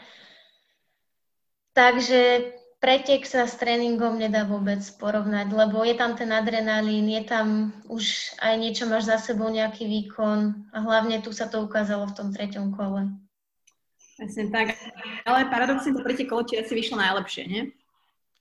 Takže 1.73 2.53
pretek 2.77 3.25
sa 3.25 3.49
s 3.49 3.57
tréningom 3.57 4.21
nedá 4.21 4.45
vôbec 4.45 4.81
porovnať, 5.01 5.49
lebo 5.49 5.81
je 5.81 5.97
tam 5.97 6.13
ten 6.13 6.29
adrenalín, 6.29 7.09
je 7.09 7.23
tam 7.25 7.73
už 7.89 8.37
aj 8.37 8.53
niečo 8.53 8.85
máš 8.85 9.09
za 9.09 9.17
sebou, 9.17 9.49
nejaký 9.49 9.89
výkon 9.89 10.69
a 10.73 10.77
hlavne 10.85 11.25
tu 11.25 11.33
sa 11.33 11.49
to 11.49 11.65
ukázalo 11.65 12.05
v 12.05 12.17
tom 12.17 12.29
treťom 12.29 12.77
kole. 12.77 13.09
Presne 14.17 14.49
tak. 14.49 14.73
Ale 15.29 15.47
paradoxne 15.53 15.93
to 15.93 16.01
tretie 16.01 16.25
kolo 16.25 16.41
ti 16.41 16.57
asi 16.57 16.73
vyšlo 16.73 16.97
najlepšie, 16.97 17.43
nie? 17.45 17.63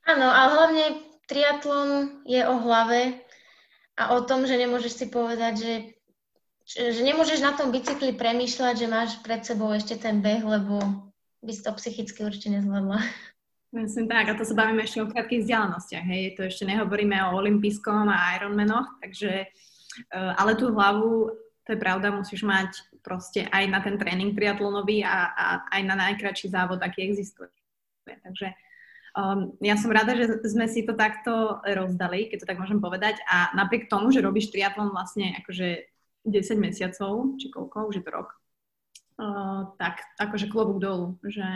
Áno, 0.09 0.25
ale 0.25 0.49
hlavne 0.57 0.85
triatlon 1.29 2.23
je 2.25 2.41
o 2.49 2.57
hlave 2.65 3.21
a 4.01 4.17
o 4.17 4.25
tom, 4.25 4.49
že 4.49 4.57
nemôžeš 4.57 4.93
si 5.05 5.07
povedať, 5.13 5.55
že 5.61 5.75
že 6.67 6.99
nemôžeš 6.99 7.47
na 7.47 7.55
tom 7.55 7.71
bicykli 7.71 8.11
premýšľať, 8.19 8.75
že 8.75 8.91
máš 8.91 9.11
pred 9.23 9.39
sebou 9.47 9.71
ešte 9.71 10.03
ten 10.03 10.19
beh, 10.19 10.43
lebo 10.43 10.83
by 11.39 11.53
si 11.55 11.63
to 11.63 11.71
psychicky 11.79 12.27
určite 12.27 12.59
nezvládla. 12.59 13.07
Myslím 13.71 14.11
tak, 14.11 14.27
a 14.27 14.35
to 14.35 14.43
sa 14.43 14.59
bavíme 14.59 14.83
ešte 14.83 14.99
o 14.99 15.07
krátkých 15.07 15.47
vzdialenostiach, 15.47 16.05
hej, 16.11 16.35
to 16.35 16.51
ešte 16.51 16.67
nehovoríme 16.67 17.15
o 17.29 17.39
olympijskom 17.39 18.11
a 18.11 18.35
Ironmanoch, 18.35 18.99
takže, 18.99 19.47
uh, 20.11 20.33
ale 20.43 20.59
tú 20.59 20.75
hlavu, 20.75 21.31
to 21.63 21.69
je 21.75 21.79
pravda, 21.79 22.11
musíš 22.11 22.43
mať 22.43 22.75
proste 23.07 23.47
aj 23.47 23.65
na 23.71 23.79
ten 23.79 23.95
tréning 23.95 24.35
triatlonový 24.35 25.07
a, 25.07 25.31
a 25.31 25.47
aj 25.71 25.83
na 25.87 25.95
najkračší 25.95 26.51
závod, 26.51 26.83
aký 26.83 27.07
existuje. 27.07 27.47
Takže 28.03 28.51
um, 29.15 29.55
ja 29.63 29.79
som 29.79 29.95
rada, 29.95 30.19
že 30.19 30.43
sme 30.43 30.67
si 30.67 30.83
to 30.83 30.99
takto 30.99 31.63
rozdali, 31.63 32.27
keď 32.27 32.43
to 32.43 32.49
tak 32.51 32.59
môžem 32.59 32.83
povedať 32.83 33.23
a 33.31 33.55
napriek 33.55 33.87
tomu, 33.87 34.11
že 34.11 34.27
robíš 34.27 34.51
triatlon 34.51 34.91
vlastne 34.91 35.39
akože 35.39 35.87
10 36.27 36.59
mesiacov, 36.59 37.39
či 37.39 37.47
koľko, 37.55 37.95
už 37.95 38.03
je 38.03 38.05
to 38.05 38.11
rok, 38.11 38.35
uh, 39.23 39.71
tak 39.79 40.03
akože 40.19 40.51
klobúk 40.51 40.83
dolu, 40.83 41.15
že 41.23 41.47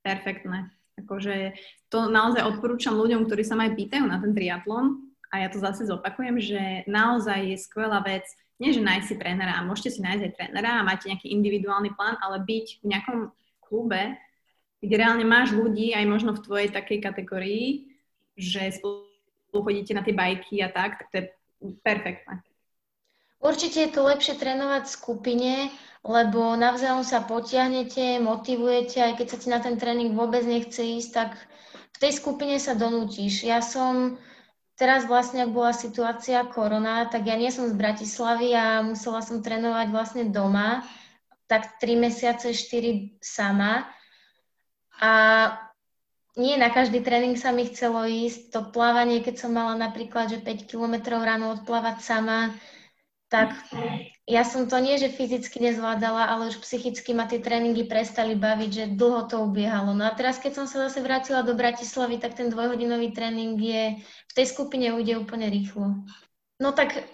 perfektné. 0.00 0.72
Akože 1.04 1.56
to 1.92 2.08
naozaj 2.08 2.44
odporúčam 2.44 2.96
ľuďom, 2.96 3.28
ktorí 3.28 3.44
sa 3.44 3.56
ma 3.56 3.68
aj 3.68 3.76
pýtajú 3.76 4.04
na 4.08 4.20
ten 4.20 4.32
triatlon 4.32 5.12
a 5.32 5.44
ja 5.44 5.48
to 5.48 5.60
zase 5.60 5.88
zopakujem, 5.88 6.36
že 6.40 6.60
naozaj 6.88 7.54
je 7.54 7.56
skvelá 7.56 8.00
vec, 8.04 8.24
nie 8.60 8.76
že 8.76 8.84
nájsť 8.84 9.06
si 9.08 9.14
trénera 9.16 9.64
môžete 9.64 9.96
si 9.96 10.00
nájsť 10.04 10.22
aj 10.22 10.32
trénera 10.36 10.70
a 10.78 10.86
máte 10.86 11.08
nejaký 11.08 11.32
individuálny 11.32 11.96
plán, 11.96 12.20
ale 12.20 12.44
byť 12.44 12.66
v 12.80 12.84
nejakom 12.86 13.18
klube, 13.64 14.20
kde 14.84 14.94
reálne 14.96 15.24
máš 15.24 15.56
ľudí 15.56 15.96
aj 15.96 16.04
možno 16.04 16.36
v 16.36 16.44
tvojej 16.44 16.68
takej 16.68 16.98
kategórii, 17.00 17.96
že 18.36 18.76
spolu 18.76 19.08
chodíte 19.52 19.96
na 19.96 20.04
tie 20.04 20.14
bajky 20.14 20.60
a 20.60 20.68
tak, 20.68 21.00
tak 21.00 21.06
to 21.08 21.14
je 21.18 21.24
perfektné. 21.84 22.40
Určite 23.40 23.88
je 23.88 23.90
to 23.96 24.04
lepšie 24.04 24.36
trénovať 24.36 24.84
v 24.84 24.96
skupine, 25.00 25.52
lebo 26.04 26.60
navzájom 26.60 27.00
sa 27.04 27.24
potiahnete, 27.24 28.20
motivujete, 28.20 29.00
aj 29.00 29.12
keď 29.16 29.26
sa 29.32 29.40
ti 29.40 29.48
na 29.48 29.60
ten 29.64 29.80
tréning 29.80 30.12
vôbec 30.12 30.44
nechce 30.44 30.80
ísť, 30.80 31.10
tak 31.12 31.40
v 31.96 31.98
tej 32.00 32.12
skupine 32.20 32.60
sa 32.60 32.76
donútiš. 32.76 33.44
Ja 33.48 33.64
som 33.64 34.20
teraz 34.80 35.04
vlastne, 35.04 35.44
ak 35.44 35.52
bola 35.52 35.76
situácia 35.76 36.40
korona, 36.48 37.04
tak 37.12 37.28
ja 37.28 37.36
nie 37.36 37.52
som 37.52 37.68
z 37.68 37.76
Bratislavy 37.76 38.56
a 38.56 38.80
musela 38.80 39.20
som 39.20 39.44
trénovať 39.44 39.92
vlastne 39.92 40.24
doma, 40.32 40.80
tak 41.44 41.76
3 41.76 42.00
mesiace, 42.00 42.56
4 42.56 43.20
sama. 43.20 43.84
A 44.96 45.12
nie 46.40 46.56
na 46.56 46.72
každý 46.72 47.04
tréning 47.04 47.36
sa 47.36 47.52
mi 47.52 47.68
chcelo 47.68 48.08
ísť. 48.08 48.56
To 48.56 48.72
plávanie, 48.72 49.20
keď 49.20 49.44
som 49.44 49.52
mala 49.52 49.76
napríklad, 49.76 50.32
že 50.32 50.40
5 50.40 50.64
kilometrov 50.64 51.20
ráno 51.20 51.52
odplávať 51.60 52.00
sama, 52.00 52.56
tak 53.30 53.54
ja 54.26 54.42
som 54.42 54.66
to 54.66 54.82
nie, 54.82 54.98
že 54.98 55.14
fyzicky 55.14 55.62
nezvládala, 55.62 56.34
ale 56.34 56.50
už 56.50 56.58
psychicky 56.66 57.14
ma 57.14 57.30
tie 57.30 57.38
tréningy 57.38 57.86
prestali 57.86 58.34
baviť, 58.34 58.70
že 58.74 58.84
dlho 58.98 59.30
to 59.30 59.46
ubiehalo. 59.46 59.94
No 59.94 60.02
a 60.02 60.12
teraz, 60.18 60.42
keď 60.42 60.58
som 60.58 60.66
sa 60.66 60.90
zase 60.90 60.98
vrátila 60.98 61.46
do 61.46 61.54
Bratislavy, 61.54 62.18
tak 62.18 62.34
ten 62.34 62.50
dvojhodinový 62.50 63.14
tréning 63.14 63.54
je, 63.54 64.02
v 64.02 64.32
tej 64.34 64.46
skupine 64.50 64.90
ujde 64.90 65.14
úplne 65.14 65.46
rýchlo. 65.46 66.02
No 66.58 66.74
tak 66.74 67.06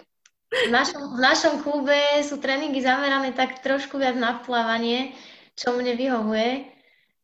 v 0.49 0.71
našom, 0.73 1.17
v 1.17 1.21
našom 1.21 1.53
klube 1.61 1.97
sú 2.25 2.41
tréningy 2.41 2.81
zamerané 2.81 3.37
tak 3.37 3.61
trošku 3.61 4.01
viac 4.01 4.17
na 4.17 4.41
plávanie, 4.41 5.13
čo 5.53 5.77
mne 5.77 5.93
vyhovuje. 5.93 6.65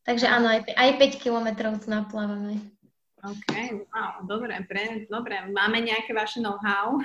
Takže 0.06 0.29
áno, 0.29 0.53
aj, 0.53 0.69
aj 0.69 0.89
5 1.01 1.23
kilometrov 1.23 1.82
tu 1.82 1.89
naplávame. 1.89 2.62
OK, 3.23 3.53
wow, 3.88 4.27
dobre, 4.27 4.51
pre, 4.67 5.07
dobre. 5.07 5.47
Máme 5.47 5.79
nejaké 5.79 6.12
vaše 6.12 6.43
know-how, 6.43 6.99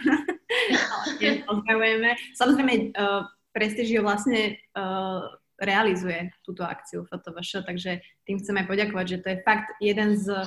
pozdravujeme. 1.47 2.19
Samozrejme, 2.35 2.91
uh, 2.99 3.23
Prestigio 3.55 4.03
vlastne 4.03 4.59
uh, 4.75 5.31
realizuje 5.63 6.35
túto 6.43 6.67
akciu 6.67 7.07
FOTOVŠ, 7.07 7.63
takže 7.63 8.03
tým 8.27 8.43
chceme 8.43 8.67
poďakovať, 8.67 9.07
že 9.07 9.21
to 9.23 9.29
je 9.31 9.39
fakt 9.47 9.71
jeden 9.79 10.19
z 10.19 10.47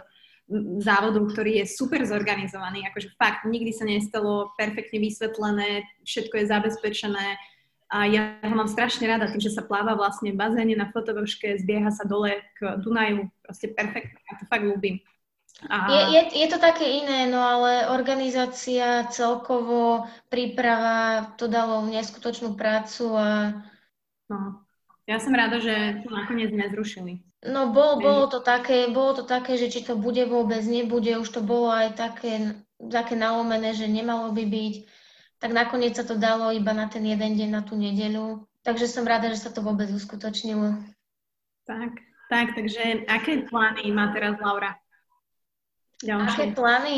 závodov, 0.83 1.31
ktorý 1.31 1.63
je 1.63 1.71
super 1.71 2.03
zorganizovaný, 2.03 2.83
akože 2.91 3.15
fakt 3.15 3.47
nikdy 3.47 3.71
sa 3.71 3.87
nestalo 3.87 4.51
perfektne 4.59 4.99
vysvetlené, 4.99 5.87
všetko 6.03 6.35
je 6.35 6.51
zabezpečené 6.51 7.27
a 7.91 8.07
ja 8.07 8.35
ho 8.43 8.55
mám 8.55 8.67
strašne 8.67 9.07
rada, 9.07 9.31
tým, 9.31 9.39
že 9.39 9.55
sa 9.55 9.63
pláva 9.63 9.95
vlastne 9.95 10.35
v 10.35 10.39
bazéne 10.39 10.75
na 10.75 10.91
fotovržke, 10.91 11.59
zbieha 11.59 11.91
sa 11.91 12.03
dole 12.03 12.43
k 12.59 12.79
Dunaju, 12.83 13.31
proste 13.43 13.71
perfektne, 13.71 14.19
ja 14.27 14.33
to 14.39 14.47
fakt 14.51 14.67
ľúbim. 14.67 14.99
Je, 15.61 15.99
je, 16.17 16.21
je 16.41 16.47
to 16.49 16.57
také 16.57 17.05
iné, 17.05 17.29
no 17.29 17.37
ale 17.37 17.85
organizácia, 17.93 19.05
celkovo 19.13 20.09
príprava, 20.25 21.29
to 21.37 21.45
dalo 21.45 21.85
neskutočnú 21.85 22.57
prácu 22.57 23.13
a... 23.13 23.29
No, 24.25 24.65
ja 25.05 25.21
som 25.21 25.37
rada, 25.37 25.61
že 25.61 26.01
to 26.01 26.09
nakoniec 26.09 26.49
nezrušili. 26.49 27.21
No 27.45 27.69
bol, 27.69 28.01
bolo, 28.01 28.25
to 28.29 28.41
také, 28.41 28.89
bolo 28.89 29.21
to 29.21 29.23
také, 29.25 29.57
že 29.57 29.69
či 29.69 29.85
to 29.85 29.97
bude 29.97 30.21
vôbec, 30.29 30.61
nebude, 30.65 31.13
už 31.21 31.29
to 31.29 31.41
bolo 31.45 31.69
aj 31.69 31.93
také, 31.93 32.57
také 32.77 33.13
nalomené, 33.13 33.77
že 33.77 33.85
nemalo 33.85 34.33
by 34.33 34.45
byť. 34.45 34.73
Tak 35.41 35.51
nakoniec 35.53 35.93
sa 35.97 36.05
to 36.05 36.17
dalo 36.17 36.53
iba 36.53 36.73
na 36.73 36.89
ten 36.89 37.01
jeden 37.05 37.37
deň, 37.37 37.49
na 37.49 37.61
tú 37.65 37.77
nedeľu. 37.77 38.45
Takže 38.61 38.85
som 38.85 39.09
rada, 39.09 39.29
že 39.33 39.41
sa 39.41 39.49
to 39.49 39.65
vôbec 39.65 39.89
uskutočnilo. 39.89 40.85
Tak, 41.65 41.97
tak, 42.29 42.53
takže 42.53 43.09
aké 43.09 43.45
plány 43.49 43.89
má 43.89 44.13
teraz 44.13 44.37
Laura? 44.37 44.80
Ďalšie. 46.01 46.33
Aké 46.33 46.45
plány? 46.57 46.97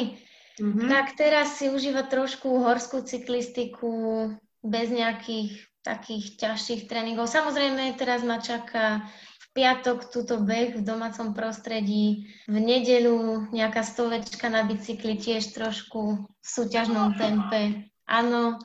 Mm-hmm. 0.62 0.88
Tak 0.90 1.18
teraz 1.18 1.58
si 1.58 1.68
užíva 1.70 2.06
trošku 2.06 2.46
horskú 2.62 3.02
cyklistiku 3.02 4.30
bez 4.62 4.88
nejakých 4.94 5.66
takých 5.84 6.40
ťažších 6.40 6.88
tréningov. 6.88 7.28
Samozrejme, 7.28 8.00
teraz 8.00 8.24
ma 8.24 8.40
čaká 8.40 9.04
v 9.44 9.46
piatok 9.52 10.08
túto 10.08 10.40
beh 10.40 10.80
v 10.80 10.82
domácom 10.82 11.36
prostredí, 11.36 12.32
v 12.48 12.58
nedeľu 12.58 13.52
nejaká 13.52 13.84
stovečka 13.84 14.48
na 14.48 14.64
bicykli 14.64 15.20
tiež 15.20 15.52
trošku 15.52 16.24
v 16.24 16.48
súťažnom 16.48 17.20
tempe. 17.20 17.92
Áno. 18.08 18.64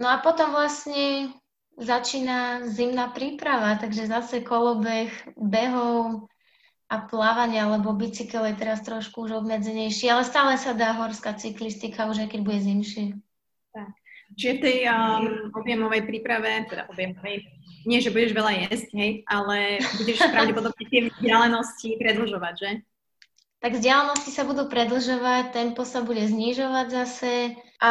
No 0.00 0.06
a 0.10 0.18
potom 0.24 0.50
vlastne 0.50 1.30
začína 1.78 2.66
zimná 2.70 3.12
príprava, 3.12 3.78
takže 3.78 4.10
zase 4.10 4.42
kolobeh 4.42 5.10
behov, 5.36 6.26
a 6.90 6.96
plávanie 7.08 7.58
alebo 7.64 7.96
bicykel 7.96 8.44
je 8.52 8.60
teraz 8.60 8.84
trošku 8.84 9.24
už 9.24 9.40
obmedzenejší, 9.44 10.12
ale 10.12 10.22
stále 10.28 10.60
sa 10.60 10.76
dá 10.76 10.92
horská 10.92 11.32
cyklistika, 11.34 12.08
už 12.08 12.28
aj 12.28 12.28
keď 12.36 12.40
bude 12.44 12.60
zimšie. 12.60 13.16
Tak. 13.72 13.88
Čiže 14.34 14.52
v 14.58 14.62
tej 14.62 14.78
um, 14.90 15.54
objemovej 15.54 16.02
príprave, 16.08 16.66
teda 16.66 16.90
objemovej, 16.90 17.46
nie, 17.84 18.00
že 18.00 18.10
budeš 18.10 18.32
veľa 18.34 18.52
jesť, 18.66 18.90
hej, 18.96 19.12
ale 19.28 19.78
budeš 20.00 20.18
pravdepodobne 20.34 20.84
tie 20.88 21.00
vzdialenosti 21.08 21.88
predlžovať, 22.00 22.54
že? 22.56 22.70
Tak 23.64 23.80
vzdialenosti 23.80 24.28
sa 24.28 24.44
budú 24.44 24.68
predlžovať, 24.68 25.56
tempo 25.56 25.88
sa 25.88 26.04
bude 26.04 26.20
znižovať 26.20 26.86
zase. 26.92 27.56
A... 27.80 27.90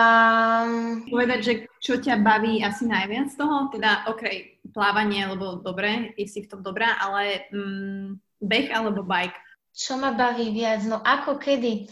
Povedať, 1.10 1.40
že 1.42 1.54
čo 1.82 1.98
ťa 1.98 2.22
baví 2.22 2.62
asi 2.62 2.86
najviac 2.86 3.34
z 3.34 3.42
toho? 3.42 3.74
Teda, 3.74 4.06
OK, 4.06 4.22
plávanie, 4.70 5.26
lebo 5.26 5.58
dobre, 5.58 6.14
si 6.30 6.46
v 6.46 6.50
tom 6.50 6.62
dobrá, 6.62 6.94
ale 7.02 7.50
mm, 7.50 8.33
Beh 8.44 8.68
alebo 8.76 9.08
bike? 9.08 9.40
Čo 9.72 9.96
ma 9.96 10.12
baví 10.12 10.52
viac? 10.52 10.84
No 10.84 11.00
ako 11.00 11.40
kedy? 11.40 11.88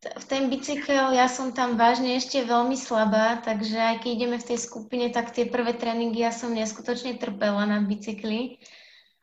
V 0.00 0.24
ten 0.24 0.48
bicykel 0.48 1.12
ja 1.12 1.28
som 1.28 1.52
tam 1.52 1.76
vážne 1.76 2.16
ešte 2.16 2.40
veľmi 2.40 2.72
slabá, 2.72 3.44
takže 3.44 3.76
aj 3.76 3.96
keď 4.00 4.10
ideme 4.16 4.36
v 4.40 4.48
tej 4.48 4.58
skupine, 4.64 5.12
tak 5.12 5.36
tie 5.36 5.44
prvé 5.44 5.76
tréningy 5.76 6.24
ja 6.24 6.32
som 6.32 6.56
neskutočne 6.56 7.20
trpela 7.20 7.68
na 7.68 7.84
bicykli. 7.84 8.56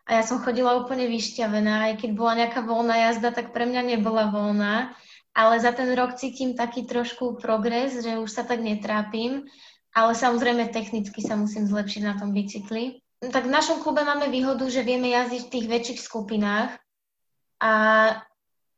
A 0.07 0.21
ja 0.21 0.23
som 0.23 0.39
chodila 0.39 0.77
úplne 0.77 1.09
vyšťavená, 1.09 1.91
aj 1.91 1.93
keď 2.05 2.09
bola 2.15 2.33
nejaká 2.45 2.61
voľná 2.63 3.09
jazda, 3.09 3.33
tak 3.33 3.51
pre 3.51 3.65
mňa 3.67 3.97
nebola 3.97 4.29
voľná. 4.29 4.95
Ale 5.33 5.59
za 5.59 5.73
ten 5.73 5.89
rok 5.97 6.15
cítim 6.15 6.53
taký 6.53 6.85
trošku 6.85 7.41
progres, 7.41 7.97
že 7.99 8.21
už 8.21 8.29
sa 8.29 8.45
tak 8.45 8.61
netrápim. 8.61 9.49
Ale 9.97 10.13
samozrejme 10.13 10.69
technicky 10.69 11.25
sa 11.25 11.33
musím 11.33 11.65
zlepšiť 11.65 12.01
na 12.05 12.13
tom 12.15 12.31
bicykli. 12.31 13.01
No 13.17 13.33
tak 13.33 13.49
v 13.49 13.55
našom 13.55 13.81
klube 13.81 14.05
máme 14.05 14.29
výhodu, 14.29 14.61
že 14.69 14.85
vieme 14.85 15.09
jazdiť 15.09 15.41
v 15.49 15.53
tých 15.57 15.65
väčších 15.65 15.99
skupinách 16.05 16.77
a 17.57 17.73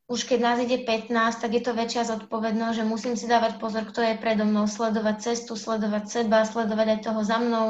už 0.10 0.26
keď 0.26 0.40
nás 0.40 0.58
ide 0.64 0.82
15, 0.88 1.12
tak 1.44 1.52
je 1.54 1.62
to 1.62 1.76
väčšia 1.76 2.08
zodpovednosť, 2.08 2.76
že 2.82 2.88
musím 2.88 3.14
si 3.20 3.28
dávať 3.28 3.60
pozor, 3.60 3.86
kto 3.86 4.02
je 4.02 4.16
predo 4.18 4.48
mnou, 4.48 4.66
sledovať 4.66 5.22
cestu, 5.22 5.54
sledovať 5.60 6.04
seba, 6.08 6.48
sledovať 6.48 6.88
aj 6.98 7.00
toho 7.04 7.22
za 7.22 7.38
mnou. 7.38 7.68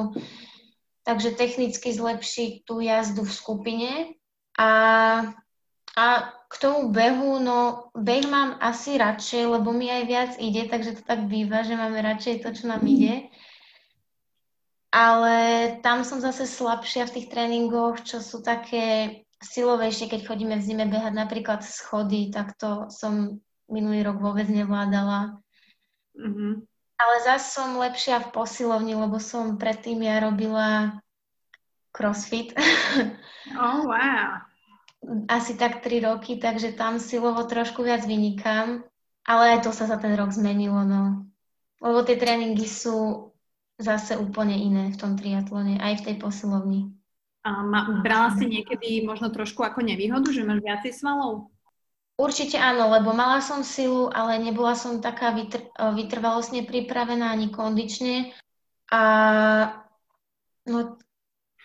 Takže 1.03 1.35
technicky 1.35 1.89
zlepšiť 1.89 2.63
tú 2.63 2.79
jazdu 2.79 3.25
v 3.25 3.33
skupine. 3.33 3.91
A, 4.55 4.69
a 5.97 6.05
k 6.47 6.55
tomu 6.61 6.93
behu, 6.93 7.41
no 7.41 7.91
beh 7.97 8.23
mám 8.29 8.61
asi 8.61 8.95
radšej, 8.95 9.57
lebo 9.59 9.73
mi 9.73 9.89
aj 9.89 10.03
viac 10.05 10.31
ide, 10.37 10.69
takže 10.69 11.01
to 11.01 11.03
tak 11.03 11.25
býva, 11.27 11.65
že 11.65 11.75
máme 11.75 11.97
radšej 11.97 12.45
to, 12.45 12.55
čo 12.55 12.69
nám 12.69 12.85
ide 12.85 13.27
ale 14.89 15.37
tam 15.85 16.01
som 16.01 16.17
zase 16.17 16.49
slabšia 16.49 17.05
v 17.05 17.13
tých 17.21 17.27
tréningoch, 17.29 18.01
čo 18.01 18.21
sú 18.25 18.41
také 18.41 19.21
silovejšie, 19.39 20.09
keď 20.09 20.25
chodíme 20.25 20.55
v 20.57 20.65
zime 20.65 20.85
behať 20.89 21.13
napríklad 21.15 21.61
schody, 21.61 22.33
tak 22.33 22.57
to 22.57 22.89
som 22.89 23.39
minulý 23.69 24.01
rok 24.03 24.17
vôbec 24.19 24.49
nevládala. 24.49 25.39
Mm-hmm. 26.17 26.53
Ale 26.99 27.15
zase 27.23 27.47
som 27.55 27.79
lepšia 27.79 28.19
v 28.27 28.31
posilovni, 28.35 28.97
lebo 28.97 29.21
som 29.23 29.55
predtým 29.55 30.03
ja 30.03 30.19
robila 30.19 30.99
crossfit. 31.93 32.53
Oh, 33.49 33.89
wow. 33.89 34.45
asi 35.25 35.57
tak 35.57 35.81
3 35.81 36.05
roky, 36.05 36.37
takže 36.37 36.77
tam 36.77 37.01
silovo 37.01 37.41
trošku 37.49 37.81
viac 37.81 38.05
vynikám, 38.05 38.85
ale 39.25 39.57
aj 39.57 39.65
to 39.65 39.71
sa 39.73 39.89
za 39.89 39.97
ten 39.97 40.13
rok 40.13 40.29
zmenilo, 40.29 40.85
no. 40.85 41.25
Lebo 41.81 42.05
tie 42.05 42.13
tréningy 42.13 42.69
sú 42.69 43.28
zase 43.79 44.19
úplne 44.19 44.59
iné 44.59 44.91
v 44.91 44.99
tom 44.99 45.15
triatlone, 45.15 45.79
aj 45.79 46.03
v 46.03 46.05
tej 46.11 46.15
posilovni. 46.19 46.91
A 47.47 47.63
ma, 47.63 48.03
brala 48.03 48.35
si 48.35 48.43
niekedy 48.43 49.07
možno 49.07 49.31
trošku 49.31 49.63
ako 49.63 49.79
nevýhodu, 49.79 50.27
že 50.35 50.43
máš 50.43 50.59
viacej 50.59 50.91
svalov? 50.91 51.47
Určite 52.19 52.59
áno, 52.59 52.91
lebo 52.91 53.15
mala 53.15 53.39
som 53.39 53.63
silu, 53.63 54.11
ale 54.11 54.43
nebola 54.43 54.75
som 54.75 54.99
taká 54.99 55.31
vytr- 55.31 55.71
vytrvalostne 55.95 56.67
pripravená 56.67 57.31
ani 57.31 57.47
kondične. 57.47 58.35
A 58.91 59.01
no, 60.67 60.99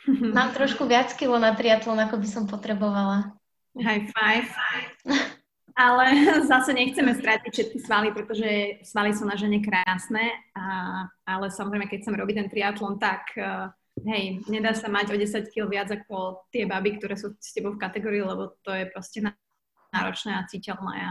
mám 0.39 0.55
trošku 0.55 0.87
viac 0.87 1.11
kilo 1.19 1.43
na 1.43 1.59
triatlon, 1.59 1.99
ako 1.99 2.23
by 2.23 2.29
som 2.31 2.47
potrebovala. 2.47 3.35
High 3.75 4.07
five. 4.15 4.47
Ale 5.75 6.05
zase 6.51 6.71
nechceme 6.71 7.15
strátiť 7.19 7.51
všetky 7.51 7.79
svaly, 7.83 8.09
pretože 8.15 8.83
svaly 8.87 9.11
sú 9.11 9.27
na 9.27 9.35
žene 9.35 9.59
krásne, 9.59 10.31
a, 10.55 10.65
ale 11.27 11.51
samozrejme, 11.51 11.91
keď 11.91 11.99
chcem 12.07 12.19
robiť 12.19 12.35
ten 12.39 12.49
triatlon, 12.51 12.95
tak 13.03 13.35
uh, 13.39 13.75
hej, 14.03 14.43
nedá 14.51 14.75
sa 14.75 14.91
mať 14.91 15.15
o 15.15 15.17
10 15.19 15.51
kg 15.55 15.71
viac 15.71 15.91
ako 15.91 16.47
tie 16.51 16.67
baby, 16.67 16.99
ktoré 16.99 17.15
sú 17.15 17.35
s 17.39 17.55
tebou 17.55 17.79
v 17.79 17.83
kategórii, 17.83 18.23
lebo 18.23 18.59
to 18.67 18.75
je 18.75 18.91
proste 18.91 19.23
náročné 19.95 20.35
a 20.35 20.47
citeľné. 20.51 20.95
A... 20.99 21.11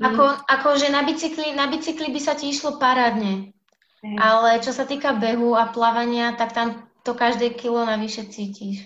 Ako, 0.00 0.24
ako 0.48 0.68
že 0.80 0.88
na 0.92 1.04
bicykli, 1.04 1.52
na 1.56 1.68
bicykli 1.68 2.08
by 2.12 2.20
sa 2.20 2.36
ti 2.36 2.52
išlo 2.52 2.80
parádne, 2.80 3.52
hej. 4.04 4.16
ale 4.16 4.60
čo 4.64 4.72
sa 4.72 4.84
týka 4.84 5.16
behu 5.16 5.56
a 5.56 5.72
plávania, 5.72 6.36
tak 6.36 6.52
tam 6.52 6.88
to 7.04 7.16
každé 7.16 7.56
kilo 7.56 7.84
navyše 7.84 8.28
cítiš. 8.28 8.84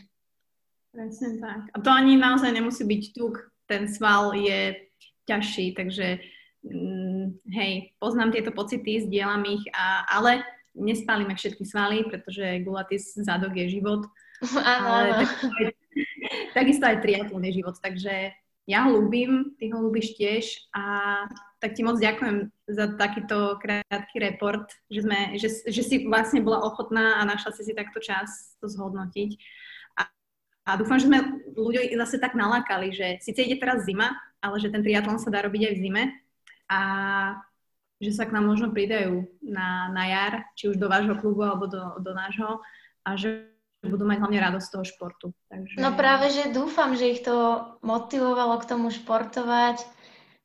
Presne 0.94 1.42
tak. 1.42 1.74
A 1.74 1.77
to 1.83 1.90
ani 1.90 2.14
naozaj 2.14 2.55
nemusí 2.55 2.87
byť 2.87 3.03
tuk. 3.18 3.50
Ten 3.66 3.90
sval 3.90 4.38
je 4.38 4.79
ťažší, 5.25 5.77
takže 5.77 6.21
mm, 6.65 7.45
hej, 7.53 7.73
poznám 7.99 8.33
tieto 8.33 8.51
pocity, 8.53 9.05
zdieľam 9.05 9.45
ich, 9.49 9.65
a, 9.73 10.05
ale 10.09 10.45
nespálime 10.75 11.39
všetky 11.39 11.63
svaly, 11.65 12.05
pretože 12.07 12.65
gulatis 12.67 13.15
zadok 13.15 13.55
je 13.55 13.79
život. 13.79 14.05
Áno, 14.61 14.91
aj, 14.91 15.27
takisto 16.53 16.85
aj 16.85 17.01
triatlon 17.05 17.47
je 17.49 17.63
život, 17.63 17.79
takže 17.79 18.35
ja 18.65 18.89
ho 18.89 18.97
ľúbim, 18.97 19.57
ty 19.61 19.69
ho 19.69 19.79
ľúbiš 19.85 20.17
tiež 20.17 20.73
a 20.73 20.83
tak 21.61 21.77
ti 21.77 21.85
moc 21.85 22.01
ďakujem 22.01 22.49
za 22.69 22.97
takýto 22.97 23.61
krátky 23.61 24.17
report, 24.21 24.73
že, 24.89 25.05
sme, 25.05 25.37
že, 25.37 25.49
že 25.69 25.83
si 25.85 26.09
vlastne 26.09 26.41
bola 26.41 26.65
ochotná 26.65 27.21
a 27.21 27.29
našla 27.29 27.53
si 27.57 27.65
si 27.65 27.73
takto 27.77 28.01
čas 28.01 28.57
to 28.61 28.69
zhodnotiť. 28.69 29.37
A, 30.01 30.09
a 30.65 30.71
dúfam, 30.81 30.97
že 30.97 31.09
sme 31.09 31.45
ľudí 31.53 31.93
zase 31.93 32.17
tak 32.17 32.33
nalákali, 32.33 32.89
že 32.93 33.21
síce 33.21 33.45
ide 33.45 33.61
teraz 33.61 33.85
zima, 33.85 34.17
ale 34.44 34.61
že 34.61 34.68
ten 34.68 34.85
triatlon 34.85 35.16
sa 35.16 35.33
dá 35.33 35.40
robiť 35.40 35.72
aj 35.72 35.74
v 35.74 35.83
zime 35.83 36.04
a 36.68 36.80
že 37.96 38.12
sa 38.12 38.28
k 38.28 38.35
nám 38.37 38.44
možno 38.44 38.68
pridajú 38.68 39.24
na, 39.40 39.88
na 39.88 40.04
jar, 40.04 40.33
či 40.52 40.68
už 40.68 40.76
do 40.76 40.92
vášho 40.92 41.16
klubu 41.16 41.48
alebo 41.48 41.64
do, 41.64 41.96
do 42.04 42.12
nášho 42.12 42.61
a 43.09 43.16
že 43.16 43.48
budú 43.80 44.04
mať 44.04 44.20
hlavne 44.20 44.40
radosť 44.40 44.66
z 44.68 44.72
toho 44.72 44.85
športu. 44.85 45.26
Takže... 45.48 45.76
No 45.80 45.92
práve, 45.96 46.33
že 46.33 46.52
dúfam, 46.52 46.96
že 46.96 47.16
ich 47.16 47.24
to 47.24 47.64
motivovalo 47.85 48.61
k 48.61 48.68
tomu 48.68 48.88
športovať, 48.92 49.85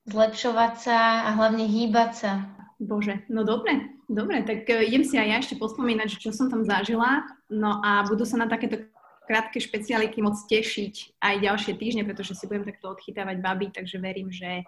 zlepšovať 0.07 0.73
sa 0.79 0.99
a 1.27 1.29
hlavne 1.35 1.67
hýbať 1.67 2.11
sa. 2.15 2.31
Bože, 2.79 3.27
no 3.27 3.43
dobre, 3.43 3.91
dobre, 4.07 4.43
tak 4.47 4.63
idem 4.67 5.03
si 5.03 5.19
aj 5.19 5.27
ja 5.27 5.37
ešte 5.43 5.59
pospomínať, 5.59 6.15
čo 6.15 6.31
som 6.31 6.47
tam 6.47 6.63
zažila, 6.63 7.27
no 7.51 7.83
a 7.83 8.07
budú 8.07 8.23
sa 8.23 8.39
na 8.39 8.47
takéto 8.47 8.87
krátke 9.29 9.61
špeciáliky 9.61 10.25
môcť 10.25 10.43
tešiť 10.49 11.21
aj 11.21 11.35
ďalšie 11.45 11.73
týždne, 11.77 12.01
pretože 12.01 12.33
si 12.33 12.49
budem 12.49 12.65
takto 12.65 12.89
odchytávať 12.89 13.37
baby, 13.37 13.69
takže 13.69 14.01
verím, 14.01 14.33
že 14.33 14.65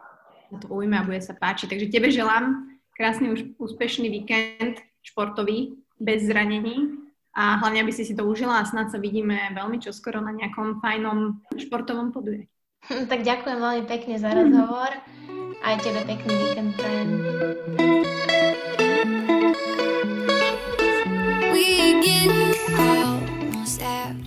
na 0.54 0.62
to 0.62 0.70
ujme 0.70 0.94
a 0.94 1.02
bude 1.02 1.18
sa 1.18 1.34
páčiť. 1.34 1.74
Takže 1.74 1.90
tebe 1.90 2.14
želám 2.14 2.70
krásny 2.94 3.34
už 3.34 3.58
úspešný 3.58 4.14
víkend 4.14 4.78
športový, 5.02 5.82
bez 5.98 6.30
zranení 6.30 7.02
a 7.34 7.58
hlavne, 7.58 7.82
aby 7.82 7.94
si 7.94 8.06
si 8.06 8.14
to 8.14 8.26
užila 8.26 8.62
a 8.62 8.68
snad 8.70 8.94
sa 8.94 9.02
vidíme 9.02 9.38
veľmi 9.58 9.82
čoskoro 9.82 10.22
na 10.22 10.34
nejakom 10.34 10.78
fajnom 10.78 11.42
športovom 11.58 12.14
poduje. 12.14 12.46
Tak 12.86 13.22
ďakujem 13.22 13.58
veľmi 13.62 13.84
pekne 13.86 14.16
za 14.18 14.34
rozhovor. 14.34 14.90
Aj 15.62 15.78
tebe 15.86 16.02
pekný 16.06 16.34
víkend 16.34 16.74
prajem. 16.74 17.10
We 21.54 22.02
get 22.02 23.01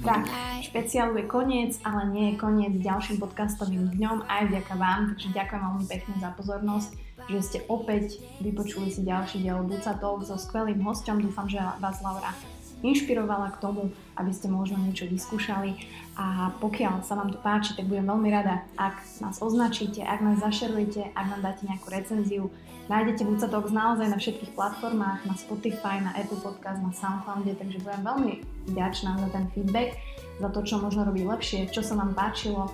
tak, 0.05 0.29
špeciálu 0.61 1.17
je 1.17 1.25
koniec, 1.25 1.73
ale 1.81 2.13
nie 2.13 2.25
je 2.33 2.35
koniec 2.37 2.77
ďalším 2.77 3.17
podcastovým 3.25 3.97
dňom 3.97 4.29
aj 4.29 4.53
vďaka 4.53 4.75
vám, 4.77 5.01
takže 5.17 5.33
ďakujem 5.33 5.63
veľmi 5.65 5.87
pekne 5.89 6.15
za 6.21 6.31
pozornosť, 6.37 6.91
že 7.33 7.39
ste 7.41 7.59
opäť 7.73 8.21
vypočuli 8.45 8.93
si 8.93 9.01
ďalší 9.01 9.41
diel 9.41 9.65
Buca 9.65 9.97
Talk 9.97 10.29
so 10.29 10.37
skvelým 10.37 10.85
hostom. 10.85 11.25
Dúfam, 11.25 11.49
že 11.49 11.57
vás 11.81 12.05
Laura 12.05 12.37
inšpirovala 12.85 13.57
k 13.57 13.61
tomu, 13.65 13.89
aby 14.21 14.31
ste 14.31 14.53
možno 14.53 14.77
niečo 14.85 15.09
vyskúšali 15.09 15.75
a 16.15 16.53
pokiaľ 16.61 17.03
sa 17.03 17.17
vám 17.17 17.33
to 17.33 17.41
páči, 17.41 17.75
tak 17.75 17.89
budem 17.89 18.07
veľmi 18.07 18.29
rada, 18.29 18.63
ak 18.77 19.01
nás 19.25 19.41
označíte, 19.41 20.05
ak 20.05 20.21
nás 20.21 20.39
zašerujete, 20.45 21.11
ak 21.17 21.27
nám 21.33 21.41
dáte 21.41 21.65
nejakú 21.65 21.89
recenziu, 21.89 22.53
Nájdete 22.85 23.25
Buca 23.25 23.49
Talks 23.49 23.73
naozaj 23.73 24.13
na 24.13 24.21
všetkých 24.21 24.53
platformách, 24.53 25.25
na 25.25 25.33
Spotify, 25.41 26.05
na 26.05 26.13
Apple 26.21 26.37
Podcast, 26.37 26.85
na 26.85 26.93
Soundcloude, 26.93 27.57
takže 27.57 27.81
budem 27.81 28.05
veľmi 28.05 28.33
vďačná 28.77 29.25
za 29.25 29.29
ten 29.33 29.49
feedback, 29.57 29.97
za 30.37 30.53
to, 30.53 30.61
čo 30.61 30.77
možno 30.77 31.09
robí 31.09 31.25
lepšie, 31.25 31.73
čo 31.73 31.81
sa 31.81 31.97
vám 31.97 32.13
páčilo. 32.13 32.69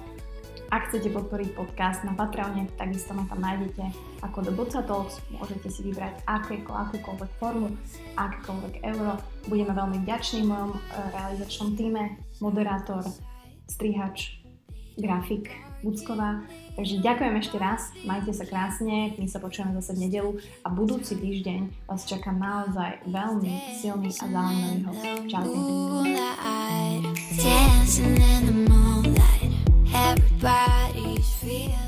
Ak 0.70 0.86
chcete 0.86 1.10
podporiť 1.10 1.58
podcast 1.58 2.06
na 2.06 2.14
Patreone, 2.14 2.70
takisto 2.78 3.10
ma 3.10 3.26
tam 3.26 3.42
nájdete 3.42 3.90
ako 4.22 4.38
do 4.46 4.54
Buca 4.54 4.78
Talks. 4.86 5.18
Môžete 5.34 5.66
si 5.66 5.82
vybrať 5.82 6.22
akéko, 6.30 6.70
akúkoľvek 6.70 7.30
formu, 7.42 7.74
akékoľvek 8.14 8.78
euro. 8.94 9.18
Budeme 9.50 9.74
veľmi 9.74 9.98
vďační 10.06 10.46
mojom 10.46 10.70
e, 10.70 10.78
realizačnom 11.10 11.74
týme, 11.74 12.22
moderátor, 12.38 13.02
strihač, 13.66 14.38
grafik, 14.94 15.50
Bucková. 15.82 16.46
Takže 16.78 17.02
ďakujem 17.02 17.34
ešte 17.40 17.56
raz, 17.58 17.90
majte 18.06 18.30
sa 18.30 18.46
krásne, 18.46 19.18
my 19.18 19.26
sa 19.26 19.42
počujeme 19.42 19.74
zase 19.80 19.98
v 19.98 20.06
nedelu 20.06 20.38
a 20.62 20.70
budúci 20.70 21.18
týždeň 21.18 21.90
vás 21.90 22.06
čaká 22.06 22.30
naozaj 22.30 23.02
veľmi 23.10 23.74
silný 23.80 24.14
a 24.22 24.24
zaujímavý 24.28 24.86
host. 24.86 25.02
Čaute. 25.26 25.58
Everybody's 29.92 31.34
feeling 31.34 31.79